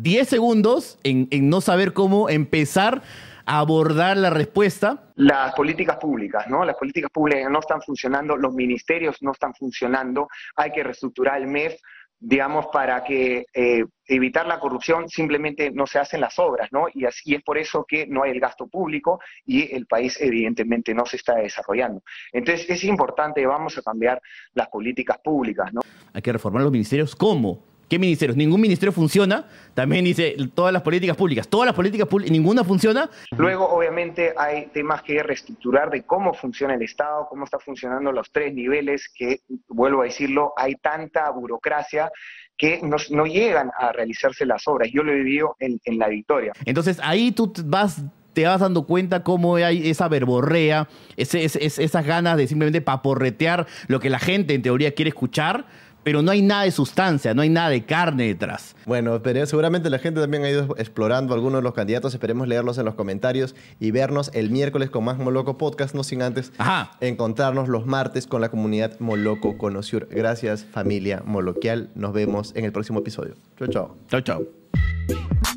10 0.08 0.26
segundos 0.30 0.98
en, 1.04 1.28
en 1.32 1.50
no 1.50 1.60
saber 1.60 1.91
cómo 1.91 2.30
empezar 2.30 3.02
a 3.46 3.60
abordar 3.60 4.15
la 4.15 4.30
respuesta. 4.30 5.12
Las 5.15 5.54
políticas 5.54 5.98
públicas, 5.98 6.48
¿no? 6.48 6.63
Las 6.63 6.78
políticas 6.78 7.12
públicas 7.12 7.52
no 7.52 7.60
están 7.60 7.82
funcionando, 7.82 8.38
los 8.38 8.54
ministerios 8.54 9.17
no 9.20 9.34
están 9.34 9.54
funcionando, 9.54 10.30
hay 10.56 10.72
que 10.72 10.82
reestructurar 10.82 11.41
el 11.41 11.48
MEF, 11.48 11.74
digamos, 12.22 12.67
para 12.67 13.04
que 13.04 13.48
eh, 13.54 13.84
evitar 14.06 14.48
la 14.48 14.62
corrupción 14.62 15.10
simplemente 15.10 15.72
no 15.72 15.86
se 15.86 16.00
hacen 16.00 16.22
las 16.22 16.39
obras, 16.39 16.70
¿no? 16.72 16.86
Y 16.93 17.04
así 17.04 17.36
es 17.36 17.43
por 17.43 17.58
eso 17.58 17.84
que 17.86 18.08
no 18.08 18.24
hay 18.24 18.32
el 18.32 18.39
gasto 18.39 18.65
público 18.65 19.20
y 19.46 19.76
el 19.76 19.88
país 19.88 20.17
evidentemente 20.22 20.93
no 20.93 21.06
se 21.06 21.17
está 21.17 21.36
desarrollando. 21.36 22.02
Entonces 22.32 22.70
es 22.70 22.86
importante, 22.86 23.46
vamos 23.46 23.78
a 23.78 23.82
cambiar 23.82 24.22
las 24.54 24.70
políticas 24.70 25.17
públicas, 25.22 25.74
¿no? 25.74 25.82
Hay 26.13 26.22
que 26.22 26.32
reformar 26.32 26.63
los 26.63 26.72
ministerios. 26.72 27.13
¿Cómo? 27.13 27.77
¿Qué 27.88 27.97
ministerios? 28.00 28.36
Ningún 28.36 28.60
ministerio 28.60 28.91
funciona. 28.91 29.45
También 29.73 30.04
dice 30.04 30.36
todas 30.54 30.73
las 30.73 30.82
políticas 30.82 31.15
públicas. 31.15 31.47
Todas 31.47 31.67
las 31.67 31.76
políticas 31.76 32.08
públicas, 32.08 32.32
ninguna 32.32 32.63
funciona. 32.63 33.10
Luego, 33.38 33.67
obviamente, 33.69 34.34
hay 34.38 34.67
temas 34.73 35.02
que 35.04 35.23
reestructurar 35.23 35.89
de 35.89 36.04
cómo 36.04 36.34
funciona 36.34 36.73
el 36.73 36.82
Estado, 36.82 37.28
cómo 37.30 37.45
están 37.45 37.62
funcionando 37.62 38.12
los 38.12 38.30
tres 38.32 38.54
niveles, 38.54 39.10
que, 39.13 39.39
vuelvo 39.69 40.02
a 40.02 40.06
decirlo, 40.06 40.54
hay 40.58 40.76
tanta 40.76 41.30
burocracia 41.32 42.12
que 42.58 42.82
no, 42.82 42.97
no 43.12 43.26
llegan 43.26 43.71
a 43.80 43.91
realizarse 43.91 44.45
las 44.45 44.67
obras. 44.67 44.89
Yo 44.91 45.04
lo 45.04 45.13
he 45.13 45.15
vivido 45.15 45.56
en, 45.60 45.80
en 45.86 45.97
la 45.97 46.10
victoria. 46.10 46.54
Entonces, 46.65 47.00
ahí 47.02 47.32
tú 47.32 47.54
vas 47.65 48.02
te 48.38 48.45
vas 48.45 48.60
dando 48.60 48.86
cuenta 48.86 49.23
cómo 49.23 49.56
hay 49.56 49.89
esa 49.89 50.08
verborrea, 50.08 50.88
ese, 51.15 51.43
ese, 51.43 51.60
esas 51.84 52.06
ganas 52.06 52.38
de 52.38 52.45
simplemente 52.45 52.82
paporretear 52.82 53.65
lo 53.88 54.00
que 54.00 54.12
la 54.12 54.19
gente 54.19 54.54
en 54.54 54.62
teoría 54.62 54.93
quiere 54.93 55.10
escuchar, 55.10 55.65
pero 56.08 56.22
no 56.22 56.32
hay 56.32 56.41
nada 56.41 56.63
de 56.63 56.72
sustancia, 56.72 57.34
no 57.34 57.41
hay 57.41 57.50
nada 57.50 57.67
de 57.67 57.84
carne 57.84 58.28
detrás. 58.28 58.78
Bueno, 58.86 59.22
pero 59.22 59.46
seguramente 59.46 59.89
la 59.89 60.00
gente 60.00 60.22
también 60.22 60.46
ha 60.46 60.50
ido 60.50 60.74
explorando 60.78 61.34
algunos 61.34 61.60
de 61.60 61.63
los 61.63 61.74
candidatos. 61.74 62.13
Esperemos 62.13 62.48
leerlos 62.48 62.78
en 62.78 62.86
los 62.86 62.96
comentarios 62.96 63.56
y 63.82 63.91
vernos 63.91 64.32
el 64.34 64.50
miércoles 64.50 64.89
con 64.89 65.04
más 65.04 65.17
Moloco 65.17 65.58
Podcast, 65.58 65.93
no 65.96 66.06
sin 66.06 66.22
antes 66.22 66.54
Ajá. 66.60 66.91
encontrarnos 67.02 67.67
los 67.67 67.88
martes 67.88 68.26
con 68.26 68.39
la 68.39 68.48
comunidad 68.48 68.98
Moloco 69.02 69.58
Conociur. 69.58 70.08
Gracias, 70.10 70.63
familia 70.63 71.24
Moloquial. 71.26 71.89
Nos 71.93 72.13
vemos 72.13 72.54
en 72.56 72.63
el 72.63 72.72
próximo 72.72 73.00
episodio. 73.00 73.34
Chau, 73.60 73.67
chao. 73.67 73.96
Chau, 74.08 74.22
chau. 74.22 75.57